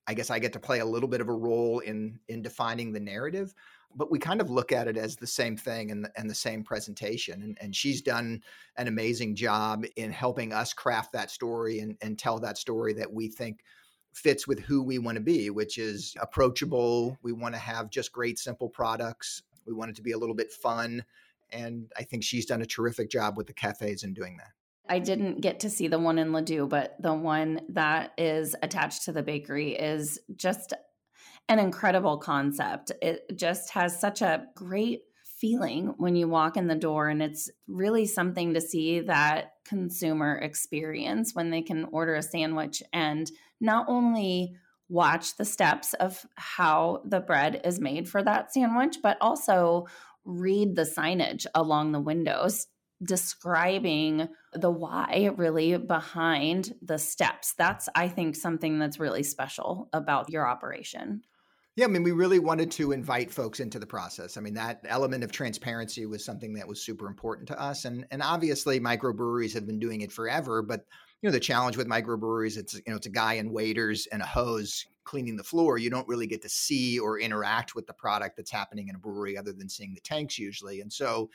I 0.07 0.15
guess 0.15 0.31
I 0.31 0.39
get 0.39 0.53
to 0.53 0.59
play 0.59 0.79
a 0.79 0.85
little 0.85 1.07
bit 1.07 1.21
of 1.21 1.29
a 1.29 1.33
role 1.33 1.79
in 1.79 2.19
in 2.27 2.41
defining 2.41 2.93
the 2.93 2.99
narrative 2.99 3.53
but 3.95 4.11
we 4.11 4.19
kind 4.19 4.41
of 4.41 4.49
look 4.49 4.71
at 4.71 4.87
it 4.87 4.97
as 4.97 5.15
the 5.15 5.27
same 5.27 5.57
thing 5.57 5.91
and, 5.91 6.07
and 6.15 6.29
the 6.29 6.35
same 6.35 6.63
presentation. 6.63 7.41
And, 7.41 7.57
and 7.59 7.75
she's 7.75 8.01
done 8.01 8.41
an 8.77 8.87
amazing 8.87 9.35
job 9.35 9.85
in 9.95 10.11
helping 10.11 10.53
us 10.53 10.73
craft 10.73 11.13
that 11.13 11.31
story 11.31 11.79
and, 11.79 11.97
and 12.01 12.17
tell 12.17 12.39
that 12.39 12.57
story 12.57 12.93
that 12.93 13.11
we 13.11 13.27
think 13.27 13.61
fits 14.13 14.47
with 14.47 14.59
who 14.59 14.81
we 14.83 14.99
want 14.99 15.15
to 15.15 15.21
be, 15.21 15.49
which 15.49 15.77
is 15.77 16.15
approachable. 16.21 17.17
We 17.23 17.31
want 17.31 17.55
to 17.55 17.59
have 17.59 17.89
just 17.89 18.11
great, 18.11 18.39
simple 18.39 18.69
products. 18.69 19.43
We 19.65 19.73
want 19.73 19.91
it 19.91 19.95
to 19.97 20.01
be 20.01 20.11
a 20.11 20.17
little 20.17 20.35
bit 20.35 20.51
fun. 20.51 21.03
And 21.51 21.91
I 21.97 22.03
think 22.03 22.23
she's 22.23 22.45
done 22.45 22.61
a 22.61 22.65
terrific 22.65 23.09
job 23.09 23.37
with 23.37 23.47
the 23.47 23.53
cafes 23.53 24.03
in 24.03 24.13
doing 24.13 24.37
that. 24.37 24.51
I 24.87 24.99
didn't 24.99 25.41
get 25.41 25.59
to 25.61 25.69
see 25.69 25.87
the 25.87 25.99
one 25.99 26.17
in 26.17 26.29
Ladue, 26.29 26.67
but 26.67 26.95
the 26.99 27.13
one 27.13 27.61
that 27.69 28.11
is 28.17 28.55
attached 28.63 29.05
to 29.05 29.11
the 29.11 29.21
bakery 29.21 29.73
is 29.73 30.19
just 30.35 30.73
an 31.49 31.59
incredible 31.59 32.17
concept. 32.17 32.91
It 33.01 33.25
just 33.35 33.71
has 33.71 33.99
such 33.99 34.21
a 34.21 34.45
great 34.55 35.01
feeling 35.39 35.93
when 35.97 36.15
you 36.15 36.27
walk 36.27 36.57
in 36.57 36.67
the 36.67 36.75
door 36.75 37.07
and 37.07 37.21
it's 37.21 37.49
really 37.67 38.05
something 38.05 38.53
to 38.53 38.61
see 38.61 38.99
that 38.99 39.53
consumer 39.65 40.35
experience 40.35 41.33
when 41.33 41.49
they 41.49 41.61
can 41.61 41.85
order 41.91 42.15
a 42.15 42.21
sandwich 42.21 42.83
and 42.93 43.31
not 43.61 43.85
only 43.87 44.53
watch 44.89 45.37
the 45.37 45.45
steps 45.45 45.93
of 45.95 46.25
how 46.35 47.01
the 47.05 47.21
bread 47.21 47.61
is 47.63 47.79
made 47.79 48.09
for 48.09 48.21
that 48.21 48.51
sandwich 48.51 48.97
but 49.01 49.17
also 49.21 49.87
read 50.25 50.75
the 50.75 50.81
signage 50.83 51.45
along 51.55 51.91
the 51.91 52.01
windows 52.01 52.67
describing 53.01 54.27
the 54.53 54.69
why 54.69 55.29
really 55.37 55.77
behind 55.77 56.73
the 56.81 56.97
steps 56.97 57.53
that's 57.53 57.87
i 57.95 58.09
think 58.09 58.35
something 58.35 58.77
that's 58.77 58.99
really 58.99 59.23
special 59.23 59.87
about 59.93 60.29
your 60.29 60.45
operation 60.45 61.21
yeah, 61.79 61.85
I 61.85 61.87
mean, 61.87 62.03
we 62.03 62.11
really 62.11 62.39
wanted 62.39 62.71
to 62.71 62.91
invite 62.91 63.31
folks 63.31 63.61
into 63.61 63.79
the 63.79 63.87
process. 63.87 64.35
I 64.35 64.41
mean, 64.41 64.53
that 64.55 64.81
element 64.89 65.23
of 65.23 65.31
transparency 65.31 66.05
was 66.05 66.25
something 66.25 66.53
that 66.55 66.67
was 66.67 66.83
super 66.83 67.07
important 67.07 67.47
to 67.47 67.61
us, 67.61 67.85
and 67.85 68.05
and 68.11 68.21
obviously, 68.21 68.81
microbreweries 68.81 69.53
have 69.53 69.65
been 69.65 69.79
doing 69.79 70.01
it 70.01 70.11
forever. 70.11 70.61
But 70.61 70.85
you 71.21 71.29
know, 71.29 71.31
the 71.31 71.39
challenge 71.39 71.77
with 71.77 71.87
microbreweries, 71.87 72.57
it's 72.57 72.73
you 72.73 72.81
know, 72.87 72.97
it's 72.97 73.07
a 73.07 73.11
guy 73.11 73.35
in 73.35 73.53
waders 73.53 74.07
and 74.11 74.21
a 74.21 74.25
hose 74.25 74.85
cleaning 75.05 75.37
the 75.37 75.43
floor. 75.43 75.77
You 75.77 75.89
don't 75.89 76.07
really 76.09 76.27
get 76.27 76.41
to 76.41 76.49
see 76.49 76.99
or 76.99 77.17
interact 77.17 77.75
with 77.75 77.87
the 77.87 77.93
product 77.93 78.35
that's 78.35 78.51
happening 78.51 78.89
in 78.89 78.95
a 78.95 78.99
brewery, 78.99 79.37
other 79.37 79.53
than 79.53 79.69
seeing 79.69 79.93
the 79.93 80.01
tanks 80.01 80.37
usually. 80.37 80.81
And 80.81 80.91
so, 80.91 81.29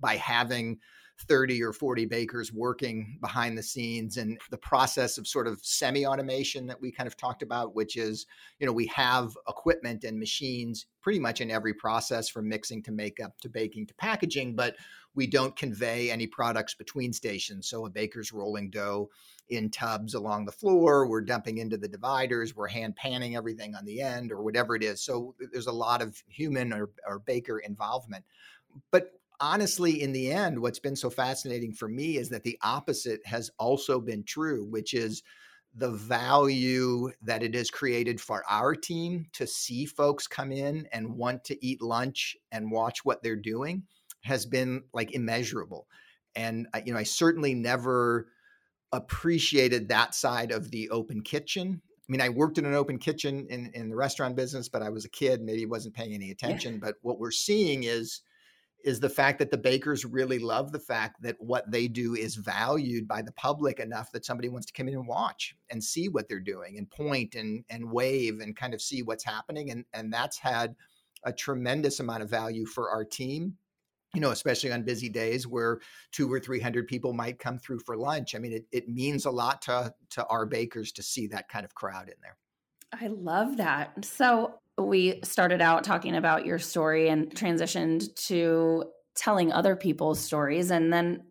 by 0.00 0.16
having 0.16 0.80
30 1.16 1.62
or 1.62 1.72
40 1.72 2.06
bakers 2.06 2.52
working 2.52 3.18
behind 3.20 3.56
the 3.56 3.62
scenes 3.62 4.16
and 4.16 4.38
the 4.50 4.58
process 4.58 5.16
of 5.16 5.28
sort 5.28 5.46
of 5.46 5.64
semi 5.64 6.04
automation 6.04 6.66
that 6.66 6.80
we 6.80 6.90
kind 6.90 7.06
of 7.06 7.16
talked 7.16 7.42
about, 7.42 7.74
which 7.74 7.96
is, 7.96 8.26
you 8.58 8.66
know, 8.66 8.72
we 8.72 8.86
have 8.88 9.36
equipment 9.48 10.04
and 10.04 10.18
machines 10.18 10.86
pretty 11.00 11.20
much 11.20 11.40
in 11.40 11.50
every 11.50 11.72
process 11.72 12.28
from 12.28 12.48
mixing 12.48 12.82
to 12.82 12.90
makeup 12.90 13.38
to 13.40 13.48
baking 13.48 13.86
to 13.86 13.94
packaging, 13.94 14.56
but 14.56 14.74
we 15.14 15.26
don't 15.26 15.54
convey 15.54 16.10
any 16.10 16.26
products 16.26 16.74
between 16.74 17.12
stations. 17.12 17.68
So 17.68 17.86
a 17.86 17.90
baker's 17.90 18.32
rolling 18.32 18.70
dough 18.70 19.08
in 19.50 19.70
tubs 19.70 20.14
along 20.14 20.46
the 20.46 20.52
floor, 20.52 21.06
we're 21.06 21.20
dumping 21.20 21.58
into 21.58 21.76
the 21.76 21.86
dividers, 21.86 22.56
we're 22.56 22.66
hand 22.66 22.96
panning 22.96 23.36
everything 23.36 23.76
on 23.76 23.84
the 23.84 24.00
end 24.00 24.32
or 24.32 24.42
whatever 24.42 24.74
it 24.74 24.82
is. 24.82 25.00
So 25.02 25.34
there's 25.52 25.68
a 25.68 25.72
lot 25.72 26.02
of 26.02 26.20
human 26.26 26.72
or, 26.72 26.90
or 27.06 27.20
baker 27.20 27.58
involvement. 27.60 28.24
But 28.90 29.12
honestly, 29.40 30.02
in 30.02 30.12
the 30.12 30.30
end, 30.30 30.60
what's 30.60 30.78
been 30.78 30.96
so 30.96 31.10
fascinating 31.10 31.72
for 31.72 31.88
me 31.88 32.16
is 32.16 32.28
that 32.30 32.44
the 32.44 32.58
opposite 32.62 33.20
has 33.26 33.50
also 33.58 34.00
been 34.00 34.24
true, 34.24 34.64
which 34.64 34.94
is 34.94 35.22
the 35.74 35.90
value 35.90 37.10
that 37.22 37.42
it 37.42 37.54
has 37.54 37.70
created 37.70 38.20
for 38.20 38.44
our 38.48 38.74
team 38.74 39.26
to 39.32 39.46
see 39.46 39.84
folks 39.86 40.26
come 40.26 40.52
in 40.52 40.86
and 40.92 41.16
want 41.16 41.42
to 41.44 41.66
eat 41.66 41.82
lunch 41.82 42.36
and 42.52 42.70
watch 42.70 43.04
what 43.04 43.22
they're 43.22 43.34
doing 43.34 43.82
has 44.22 44.46
been 44.46 44.84
like 44.92 45.12
immeasurable. 45.12 45.88
And, 46.36 46.68
uh, 46.72 46.80
you 46.84 46.92
know, 46.92 46.98
I 46.98 47.02
certainly 47.02 47.54
never 47.54 48.28
appreciated 48.92 49.88
that 49.88 50.14
side 50.14 50.52
of 50.52 50.70
the 50.70 50.90
open 50.90 51.22
kitchen. 51.22 51.82
I 51.84 52.12
mean, 52.12 52.20
I 52.20 52.28
worked 52.28 52.58
in 52.58 52.66
an 52.66 52.74
open 52.74 52.98
kitchen 52.98 53.46
in, 53.50 53.70
in 53.74 53.88
the 53.88 53.96
restaurant 53.96 54.36
business, 54.36 54.68
but 54.68 54.82
I 54.82 54.90
was 54.90 55.04
a 55.04 55.10
kid, 55.10 55.42
maybe 55.42 55.66
wasn't 55.66 55.94
paying 55.94 56.14
any 56.14 56.30
attention. 56.30 56.74
Yeah. 56.74 56.80
But 56.82 56.94
what 57.02 57.18
we're 57.18 57.30
seeing 57.32 57.82
is, 57.84 58.20
is 58.84 59.00
the 59.00 59.08
fact 59.08 59.38
that 59.38 59.50
the 59.50 59.58
bakers 59.58 60.04
really 60.04 60.38
love 60.38 60.70
the 60.70 60.78
fact 60.78 61.20
that 61.22 61.36
what 61.40 61.70
they 61.70 61.88
do 61.88 62.14
is 62.14 62.36
valued 62.36 63.08
by 63.08 63.22
the 63.22 63.32
public 63.32 63.80
enough 63.80 64.12
that 64.12 64.24
somebody 64.24 64.48
wants 64.48 64.66
to 64.66 64.72
come 64.72 64.88
in 64.88 64.94
and 64.94 65.06
watch 65.06 65.56
and 65.70 65.82
see 65.82 66.08
what 66.08 66.28
they're 66.28 66.38
doing 66.40 66.78
and 66.78 66.90
point 66.90 67.34
and 67.34 67.64
and 67.70 67.90
wave 67.90 68.40
and 68.40 68.56
kind 68.56 68.74
of 68.74 68.82
see 68.82 69.02
what's 69.02 69.24
happening. 69.24 69.70
And 69.70 69.84
and 69.92 70.12
that's 70.12 70.38
had 70.38 70.76
a 71.24 71.32
tremendous 71.32 72.00
amount 72.00 72.22
of 72.22 72.30
value 72.30 72.66
for 72.66 72.90
our 72.90 73.04
team 73.04 73.56
you 74.14 74.20
know 74.20 74.30
especially 74.30 74.70
on 74.70 74.82
busy 74.82 75.08
days 75.08 75.46
where 75.46 75.80
two 76.12 76.32
or 76.32 76.38
three 76.38 76.60
hundred 76.60 76.86
people 76.86 77.12
might 77.12 77.38
come 77.38 77.58
through 77.58 77.80
for 77.80 77.96
lunch. 77.96 78.34
I 78.34 78.38
mean 78.38 78.52
it, 78.52 78.66
it 78.70 78.88
means 78.88 79.24
a 79.24 79.30
lot 79.30 79.62
to 79.62 79.92
to 80.10 80.26
our 80.26 80.46
bakers 80.46 80.92
to 80.92 81.02
see 81.02 81.26
that 81.28 81.48
kind 81.48 81.64
of 81.64 81.74
crowd 81.74 82.08
in 82.08 82.14
there. 82.22 82.36
I 83.00 83.08
love 83.08 83.56
that. 83.56 84.04
So, 84.04 84.54
we 84.78 85.20
started 85.22 85.60
out 85.60 85.84
talking 85.84 86.16
about 86.16 86.46
your 86.46 86.58
story 86.58 87.08
and 87.08 87.30
transitioned 87.30 88.14
to 88.26 88.84
telling 89.14 89.52
other 89.52 89.76
people's 89.76 90.18
stories. 90.18 90.70
And 90.70 90.92
then 90.92 91.24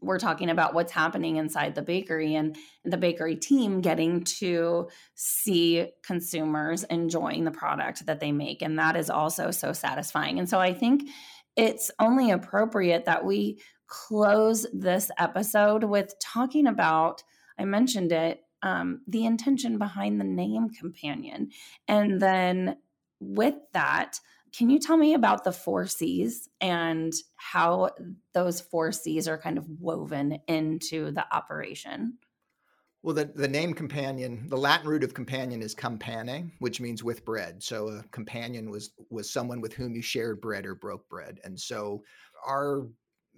we're 0.00 0.18
talking 0.18 0.50
about 0.50 0.74
what's 0.74 0.92
happening 0.92 1.36
inside 1.36 1.74
the 1.74 1.82
bakery 1.82 2.34
and 2.34 2.56
the 2.84 2.96
bakery 2.96 3.36
team 3.36 3.80
getting 3.80 4.22
to 4.22 4.88
see 5.14 5.88
consumers 6.04 6.84
enjoying 6.84 7.44
the 7.44 7.50
product 7.50 8.06
that 8.06 8.20
they 8.20 8.32
make. 8.32 8.62
And 8.62 8.78
that 8.78 8.96
is 8.96 9.10
also 9.10 9.50
so 9.50 9.72
satisfying. 9.72 10.38
And 10.38 10.48
so 10.48 10.60
i 10.60 10.72
think 10.72 11.08
it's 11.56 11.90
only 12.00 12.30
appropriate 12.30 13.04
that 13.04 13.24
we 13.24 13.60
close 13.86 14.66
this 14.72 15.10
episode 15.18 15.84
with 15.84 16.14
talking 16.18 16.66
about 16.66 17.22
i 17.58 17.64
mentioned 17.64 18.12
it 18.12 18.40
um, 18.64 19.02
the 19.06 19.26
intention 19.26 19.78
behind 19.78 20.18
the 20.18 20.24
name 20.24 20.70
companion. 20.70 21.50
And 21.86 22.20
then 22.20 22.78
with 23.20 23.56
that, 23.74 24.18
can 24.56 24.70
you 24.70 24.78
tell 24.78 24.96
me 24.96 25.14
about 25.14 25.44
the 25.44 25.52
four 25.52 25.86
C's 25.86 26.48
and 26.60 27.12
how 27.36 27.90
those 28.32 28.60
four 28.60 28.90
C's 28.90 29.28
are 29.28 29.38
kind 29.38 29.58
of 29.58 29.66
woven 29.80 30.38
into 30.48 31.10
the 31.10 31.26
operation? 31.34 32.18
Well, 33.02 33.14
the, 33.14 33.26
the 33.26 33.48
name 33.48 33.74
companion, 33.74 34.48
the 34.48 34.56
Latin 34.56 34.88
root 34.88 35.04
of 35.04 35.12
companion 35.12 35.60
is 35.60 35.74
compane, 35.74 36.50
which 36.60 36.80
means 36.80 37.04
with 37.04 37.22
bread. 37.22 37.62
So 37.62 37.88
a 37.88 38.02
companion 38.12 38.70
was 38.70 38.92
was 39.10 39.28
someone 39.28 39.60
with 39.60 39.74
whom 39.74 39.94
you 39.94 40.00
shared 40.00 40.40
bread 40.40 40.64
or 40.64 40.74
broke 40.74 41.06
bread. 41.10 41.38
And 41.44 41.60
so 41.60 42.02
our 42.46 42.86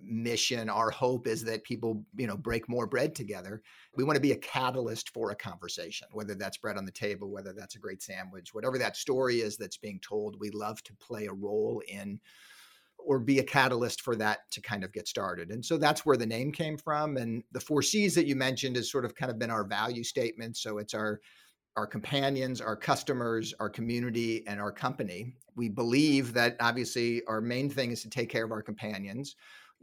mission 0.02 0.68
our 0.68 0.90
hope 0.90 1.26
is 1.26 1.42
that 1.44 1.64
people 1.64 2.04
you 2.16 2.26
know 2.26 2.36
break 2.36 2.68
more 2.68 2.86
bread 2.86 3.14
together. 3.14 3.62
We 3.96 4.04
want 4.04 4.16
to 4.16 4.22
be 4.22 4.32
a 4.32 4.36
catalyst 4.36 5.10
for 5.10 5.30
a 5.30 5.36
conversation 5.36 6.08
whether 6.12 6.34
that's 6.34 6.58
bread 6.58 6.76
on 6.76 6.84
the 6.84 6.92
table 6.92 7.30
whether 7.30 7.52
that's 7.52 7.76
a 7.76 7.80
great 7.80 8.02
sandwich 8.02 8.54
whatever 8.54 8.78
that 8.78 8.96
story 8.96 9.36
is 9.40 9.56
that's 9.56 9.78
being 9.78 10.00
told 10.00 10.36
we 10.38 10.50
love 10.50 10.82
to 10.84 10.94
play 10.94 11.26
a 11.26 11.32
role 11.32 11.82
in 11.88 12.20
or 12.98 13.18
be 13.20 13.38
a 13.38 13.44
catalyst 13.44 14.02
for 14.02 14.16
that 14.16 14.50
to 14.50 14.60
kind 14.60 14.82
of 14.82 14.92
get 14.92 15.06
started. 15.06 15.50
And 15.50 15.64
so 15.64 15.78
that's 15.78 16.04
where 16.04 16.16
the 16.16 16.26
name 16.26 16.50
came 16.50 16.76
from 16.76 17.16
and 17.16 17.42
the 17.52 17.60
four 17.60 17.80
c's 17.80 18.14
that 18.16 18.26
you 18.26 18.34
mentioned 18.34 18.76
has 18.76 18.90
sort 18.90 19.04
of 19.04 19.14
kind 19.14 19.30
of 19.30 19.38
been 19.38 19.50
our 19.50 19.64
value 19.64 20.04
statement. 20.04 20.56
So 20.56 20.78
it's 20.78 20.94
our 20.94 21.20
our 21.76 21.86
companions, 21.86 22.62
our 22.62 22.74
customers, 22.74 23.52
our 23.60 23.68
community, 23.68 24.42
and 24.46 24.58
our 24.58 24.72
company. 24.72 25.34
We 25.56 25.68
believe 25.68 26.32
that 26.32 26.56
obviously 26.58 27.22
our 27.26 27.42
main 27.42 27.68
thing 27.68 27.90
is 27.90 28.02
to 28.02 28.08
take 28.08 28.30
care 28.30 28.44
of 28.44 28.50
our 28.50 28.62
companions 28.62 29.36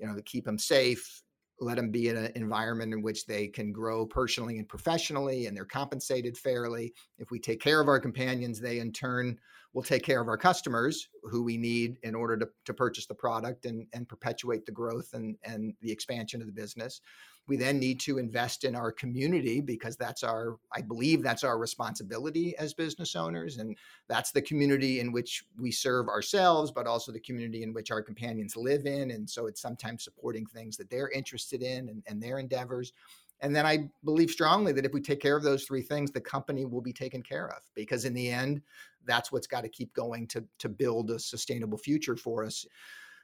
you 0.04 0.10
know, 0.10 0.16
to 0.16 0.22
keep 0.22 0.44
them 0.44 0.60
safe, 0.60 1.24
let 1.62 1.78
them 1.78 1.90
be 1.90 2.10
in 2.10 2.18
an 2.18 2.30
environment 2.36 2.94
in 2.94 3.02
which 3.02 3.26
they 3.26 3.48
can 3.48 3.72
grow 3.72 4.06
personally 4.06 4.58
and 4.58 4.68
professionally 4.68 5.46
and 5.46 5.56
they're 5.56 5.64
compensated 5.64 6.38
fairly. 6.38 6.94
If 7.20 7.32
we 7.32 7.40
take 7.40 7.62
care 7.62 7.80
of 7.80 7.88
our 7.88 8.02
companions, 8.02 8.60
they 8.60 8.80
in 8.80 8.92
turn 8.92 9.40
will 9.72 9.82
take 9.82 10.04
care 10.04 10.20
of 10.20 10.28
our 10.28 10.38
customers 10.38 11.08
who 11.24 11.42
we 11.42 11.58
need 11.58 12.00
in 12.04 12.16
order 12.16 12.36
to, 12.36 12.50
to 12.66 12.74
purchase 12.74 13.06
the 13.06 13.16
product 13.16 13.66
and, 13.66 13.88
and 13.94 14.10
perpetuate 14.10 14.66
the 14.66 14.74
growth 14.74 15.14
and, 15.14 15.38
and 15.46 15.74
the 15.82 15.92
expansion 15.92 16.42
of 16.42 16.48
the 16.48 16.54
business. 16.54 17.00
We 17.48 17.58
then 17.58 17.78
need 17.80 18.00
to 18.02 18.18
invest 18.18 18.64
in 18.64 18.76
our 18.76 18.92
community 18.92 19.60
because 19.60 19.98
that's 19.98 20.24
our, 20.24 20.58
I 20.74 20.82
believe 20.82 21.22
that's 21.22 21.44
our 21.44 21.58
responsibility 21.58 22.56
as 22.58 22.74
business 22.74 23.16
owners. 23.16 23.58
And 23.58 23.78
that's 24.08 24.32
the 24.32 24.42
community 24.42 25.00
in 25.00 25.12
which 25.12 25.44
we 25.60 25.72
serve 25.72 26.08
ourselves, 26.08 26.72
but 26.72 26.88
also 26.88 27.12
the 27.12 27.20
community 27.20 27.64
in 27.64 27.74
which 27.74 27.92
our 27.92 28.02
companions 28.02 28.56
live 28.56 28.86
in. 28.86 29.12
And 29.12 29.30
so 29.30 29.48
it's 29.48 29.62
sometimes 29.62 30.04
supporting 30.04 30.46
things 30.46 30.78
that 30.78 30.90
they're 30.90 31.10
interested 31.10 31.62
in 31.62 31.90
and, 31.90 32.04
and 32.08 32.22
their 32.22 32.40
endeavors. 32.40 32.94
And 33.42 33.54
then 33.54 33.66
I 33.66 33.90
believe 34.06 34.32
strongly 34.32 34.72
that 34.72 34.86
if 34.86 34.94
we 34.94 35.02
take 35.02 35.20
care 35.20 35.36
of 35.36 35.44
those 35.44 35.66
three 35.66 35.82
things, 35.82 36.12
the 36.12 36.22
company 36.22 36.64
will 36.64 36.82
be 36.82 36.94
taken 36.94 37.22
care 37.22 37.48
of 37.48 37.62
because 37.76 38.06
in 38.06 38.14
the 38.14 38.30
end, 38.30 38.62
that's 39.06 39.34
what's 39.34 39.48
got 39.48 39.62
to 39.62 39.70
keep 39.70 39.94
going 39.94 40.28
to, 40.28 40.46
to 40.60 40.70
build 40.70 41.12
a 41.12 41.20
sustainable 41.20 41.78
future 41.78 42.16
for 42.16 42.46
us. 42.46 42.66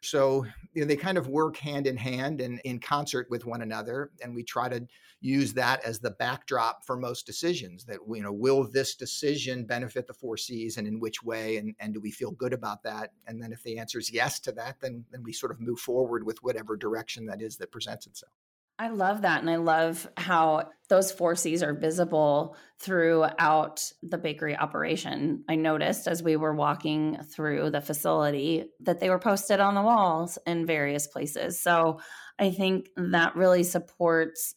So 0.01 0.45
you 0.73 0.81
know, 0.81 0.87
they 0.87 0.95
kind 0.95 1.17
of 1.17 1.27
work 1.27 1.57
hand 1.57 1.87
in 1.87 1.97
hand 1.97 2.41
and 2.41 2.59
in 2.63 2.79
concert 2.79 3.27
with 3.29 3.45
one 3.45 3.61
another. 3.61 4.11
And 4.23 4.35
we 4.35 4.43
try 4.43 4.69
to 4.69 4.85
use 5.21 5.53
that 5.53 5.83
as 5.83 5.99
the 5.99 6.11
backdrop 6.11 6.85
for 6.85 6.95
most 6.95 7.25
decisions 7.25 7.83
that, 7.85 7.99
you 8.07 8.21
know, 8.21 8.31
will 8.31 8.63
this 8.63 8.95
decision 8.95 9.65
benefit 9.65 10.07
the 10.07 10.13
four 10.13 10.37
C's 10.37 10.77
and 10.77 10.87
in 10.87 10.99
which 10.99 11.23
way? 11.23 11.57
And, 11.57 11.75
and 11.79 11.93
do 11.93 11.99
we 11.99 12.11
feel 12.11 12.31
good 12.31 12.53
about 12.53 12.83
that? 12.83 13.11
And 13.27 13.41
then 13.41 13.51
if 13.51 13.63
the 13.63 13.77
answer 13.77 13.99
is 13.99 14.11
yes 14.11 14.39
to 14.41 14.51
that, 14.53 14.79
then, 14.79 15.05
then 15.11 15.23
we 15.23 15.33
sort 15.33 15.51
of 15.51 15.59
move 15.59 15.79
forward 15.79 16.25
with 16.25 16.41
whatever 16.43 16.77
direction 16.77 17.25
that 17.25 17.41
is 17.41 17.57
that 17.57 17.71
presents 17.71 18.07
itself. 18.07 18.31
I 18.79 18.87
love 18.87 19.23
that. 19.23 19.41
And 19.41 19.49
I 19.49 19.57
love 19.57 20.09
how 20.15 20.69
those 20.87 21.11
four 21.11 21.35
C's 21.35 21.61
are 21.61 21.73
visible 21.73 22.55
throughout 22.79 23.83
the 24.01 24.17
bakery 24.17 24.55
operation. 24.55 25.43
I 25.49 25.55
noticed 25.55 26.07
as 26.07 26.23
we 26.23 26.37
were 26.37 26.55
walking 26.55 27.17
through 27.23 27.71
the 27.71 27.81
facility 27.81 28.69
that 28.79 29.01
they 29.01 29.09
were 29.09 29.19
posted 29.19 29.59
on 29.59 29.75
the 29.75 29.81
walls 29.81 30.37
in 30.47 30.65
various 30.65 31.07
places. 31.07 31.59
So 31.59 31.99
I 32.39 32.51
think 32.51 32.87
that 32.95 33.35
really 33.35 33.63
supports 33.63 34.55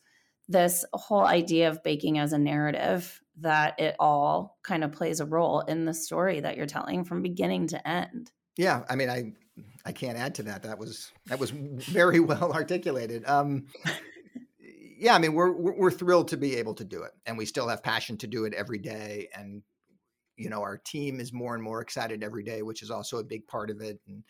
this 0.49 0.85
whole 0.93 1.25
idea 1.25 1.69
of 1.69 1.83
baking 1.83 2.19
as 2.19 2.33
a 2.33 2.39
narrative 2.39 3.21
that 3.39 3.81
it 3.81 3.97
all 3.99 4.59
kind 4.63 4.85
of 4.85 4.93
plays 4.93 5.19
a 5.19 5.27
role 5.27 5.61
in 5.63 5.85
the 5.85 5.95
story 5.95 6.39
that 6.41 6.57
you're 6.57 6.67
telling 6.67 7.05
from 7.05 7.23
beginning 7.23 7.67
to 7.69 7.89
end. 7.89 8.31
Yeah, 8.57 8.85
I 8.89 8.95
mean, 8.95 9.11
I 9.11 9.33
I 9.85 9.93
can't 9.93 10.19
add 10.19 10.37
to 10.37 10.45
that. 10.45 10.63
That 10.63 10.79
was 10.79 11.11
that 11.27 11.39
was 11.39 11.51
very 11.51 12.21
well 12.21 12.53
articulated. 12.53 13.25
Um, 13.27 13.67
yeah, 15.03 15.17
I 15.17 15.19
mean, 15.19 15.35
we're 15.35 15.51
we're 15.51 15.91
thrilled 15.91 16.29
to 16.29 16.37
be 16.37 16.55
able 16.55 16.75
to 16.75 16.85
do 16.85 17.03
it, 17.03 17.11
and 17.27 17.37
we 17.37 17.45
still 17.45 17.67
have 17.67 17.83
passion 17.83 18.17
to 18.19 18.29
do 18.29 18.45
it 18.45 18.55
every 18.55 18.79
day. 18.79 19.29
And 19.35 19.63
you 20.37 20.49
know, 20.49 20.63
our 20.63 20.79
team 20.79 21.19
is 21.19 21.33
more 21.33 21.55
and 21.57 21.63
more 21.63 21.81
excited 21.81 22.23
every 22.23 22.45
day, 22.45 22.63
which 22.63 22.83
is 22.83 22.91
also 22.91 23.19
a 23.19 23.25
big 23.25 23.49
part 23.49 23.69
of 23.69 23.81
it. 23.81 23.99
And 24.07 24.23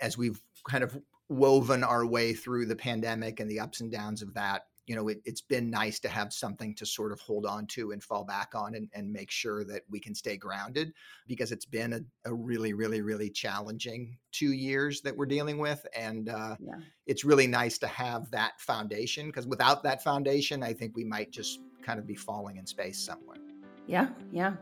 as 0.00 0.16
we've 0.16 0.40
kind 0.66 0.82
of 0.82 0.96
woven 1.28 1.84
our 1.84 2.06
way 2.06 2.32
through 2.32 2.64
the 2.64 2.76
pandemic 2.76 3.40
and 3.40 3.50
the 3.50 3.60
ups 3.60 3.82
and 3.82 3.92
downs 3.92 4.22
of 4.22 4.32
that, 4.34 4.62
you 4.86 4.94
know, 4.94 5.08
it, 5.08 5.20
has 5.26 5.40
been 5.40 5.68
nice 5.68 5.98
to 6.00 6.08
have 6.08 6.32
something 6.32 6.74
to 6.76 6.86
sort 6.86 7.12
of 7.12 7.20
hold 7.20 7.44
on 7.44 7.66
to 7.66 7.90
and 7.92 8.02
fall 8.02 8.24
back 8.24 8.54
on 8.54 8.74
and, 8.74 8.88
and 8.94 9.12
make 9.12 9.30
sure 9.30 9.64
that 9.64 9.82
we 9.90 9.98
can 9.98 10.14
stay 10.14 10.36
grounded 10.36 10.92
because 11.26 11.52
it's 11.52 11.64
been 11.64 11.92
a, 11.92 12.00
a 12.24 12.32
really, 12.32 12.72
really, 12.72 13.00
really 13.00 13.28
challenging 13.28 14.16
two 14.32 14.52
years 14.52 15.00
that 15.02 15.16
we're 15.16 15.26
dealing 15.26 15.58
with. 15.58 15.84
And 15.96 16.28
uh, 16.28 16.56
yeah. 16.60 16.78
it's 17.06 17.24
really 17.24 17.46
nice 17.46 17.78
to 17.78 17.86
have 17.88 18.30
that 18.30 18.60
foundation 18.60 19.26
because 19.26 19.46
without 19.46 19.82
that 19.82 20.04
foundation, 20.04 20.62
I 20.62 20.72
think 20.72 20.96
we 20.96 21.04
might 21.04 21.32
just 21.32 21.60
kind 21.82 21.98
of 21.98 22.06
be 22.06 22.14
falling 22.14 22.56
in 22.56 22.66
space 22.66 22.98
somewhere. 22.98 23.38
Yeah, 23.86 24.08
yeah. 24.32 24.54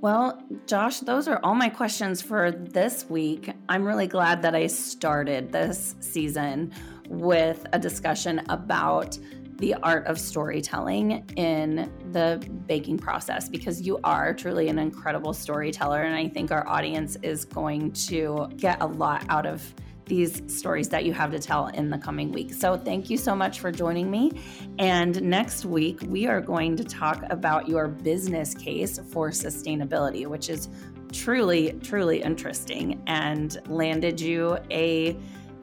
Well, 0.00 0.42
Josh, 0.66 1.00
those 1.00 1.28
are 1.28 1.40
all 1.42 1.54
my 1.54 1.68
questions 1.68 2.22
for 2.22 2.50
this 2.50 3.04
week. 3.10 3.50
I'm 3.68 3.84
really 3.84 4.06
glad 4.06 4.42
that 4.42 4.54
I 4.54 4.66
started 4.66 5.52
this 5.52 5.94
season 6.00 6.72
with 7.08 7.66
a 7.72 7.78
discussion 7.78 8.40
about 8.48 9.18
the 9.60 9.74
art 9.82 10.06
of 10.06 10.18
storytelling 10.18 11.24
in 11.36 11.90
the 12.12 12.44
baking 12.66 12.98
process 12.98 13.48
because 13.48 13.82
you 13.82 14.00
are 14.04 14.34
truly 14.34 14.68
an 14.68 14.78
incredible 14.78 15.34
storyteller. 15.34 16.02
And 16.02 16.14
I 16.14 16.28
think 16.28 16.50
our 16.50 16.66
audience 16.66 17.16
is 17.22 17.44
going 17.44 17.92
to 17.92 18.48
get 18.56 18.80
a 18.80 18.86
lot 18.86 19.24
out 19.28 19.46
of 19.46 19.74
these 20.06 20.42
stories 20.52 20.88
that 20.88 21.04
you 21.04 21.12
have 21.12 21.30
to 21.30 21.38
tell 21.38 21.68
in 21.68 21.88
the 21.88 21.98
coming 21.98 22.32
week. 22.32 22.52
So, 22.52 22.76
thank 22.76 23.10
you 23.10 23.16
so 23.16 23.36
much 23.36 23.60
for 23.60 23.70
joining 23.70 24.10
me. 24.10 24.32
And 24.80 25.22
next 25.22 25.64
week, 25.64 26.00
we 26.08 26.26
are 26.26 26.40
going 26.40 26.74
to 26.76 26.84
talk 26.84 27.22
about 27.30 27.68
your 27.68 27.86
business 27.86 28.52
case 28.52 28.98
for 29.12 29.30
sustainability, 29.30 30.26
which 30.26 30.50
is 30.50 30.68
truly, 31.12 31.78
truly 31.82 32.22
interesting 32.22 33.02
and 33.06 33.60
landed 33.68 34.20
you 34.20 34.58
a 34.70 35.16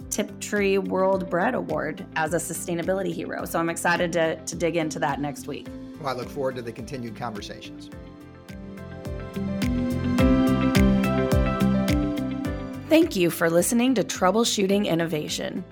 Tiptree 0.09 0.77
World 0.77 1.29
Bread 1.29 1.55
Award 1.55 2.05
as 2.15 2.33
a 2.33 2.37
sustainability 2.37 3.13
hero. 3.13 3.45
So 3.45 3.59
I'm 3.59 3.69
excited 3.69 4.11
to, 4.13 4.35
to 4.37 4.55
dig 4.55 4.75
into 4.75 4.99
that 4.99 5.19
next 5.21 5.47
week. 5.47 5.67
Well, 5.99 6.09
I 6.09 6.13
look 6.13 6.29
forward 6.29 6.55
to 6.55 6.61
the 6.61 6.71
continued 6.71 7.15
conversations. 7.15 7.89
Thank 12.89 13.15
you 13.15 13.29
for 13.29 13.49
listening 13.49 13.95
to 13.95 14.03
Troubleshooting 14.03 14.87
Innovation. 14.87 15.65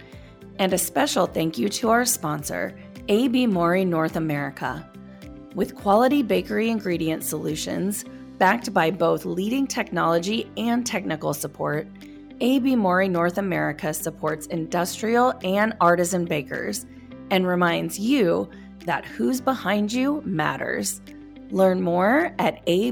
And 0.60 0.74
a 0.74 0.78
special 0.78 1.28
thank 1.28 1.58
you 1.58 1.70
to 1.70 1.90
our 1.90 2.06
sponsor, 2.06 2.78
AB 3.08 3.48
Mauri 3.48 3.86
North 3.86 4.16
America. 4.16 4.90
With 5.54 5.76
quality 5.76 6.24
bakery 6.24 6.70
ingredient 6.70 7.24
solutions, 7.24 8.04
backed 8.38 8.74
by 8.74 8.92
both 8.92 9.26
leading 9.26 9.68
technology 9.68 10.52
and 10.58 10.86
technical 10.86 11.34
support, 11.34 11.88
AB 12.42 12.76
Mauri 12.76 13.08
North 13.08 13.38
America 13.38 13.94
supports 13.94 14.48
industrial 14.48 15.34
and 15.44 15.74
artisan 15.80 16.26
bakers 16.26 16.86
and 17.32 17.48
reminds 17.48 17.98
you 17.98 18.50
that 18.86 19.06
who's 19.06 19.42
behind 19.42 19.92
you 19.94 20.22
matters. 20.26 21.02
Learn 21.50 21.82
more 21.82 22.34
at 22.40 22.66
abmna.com. 22.66 22.92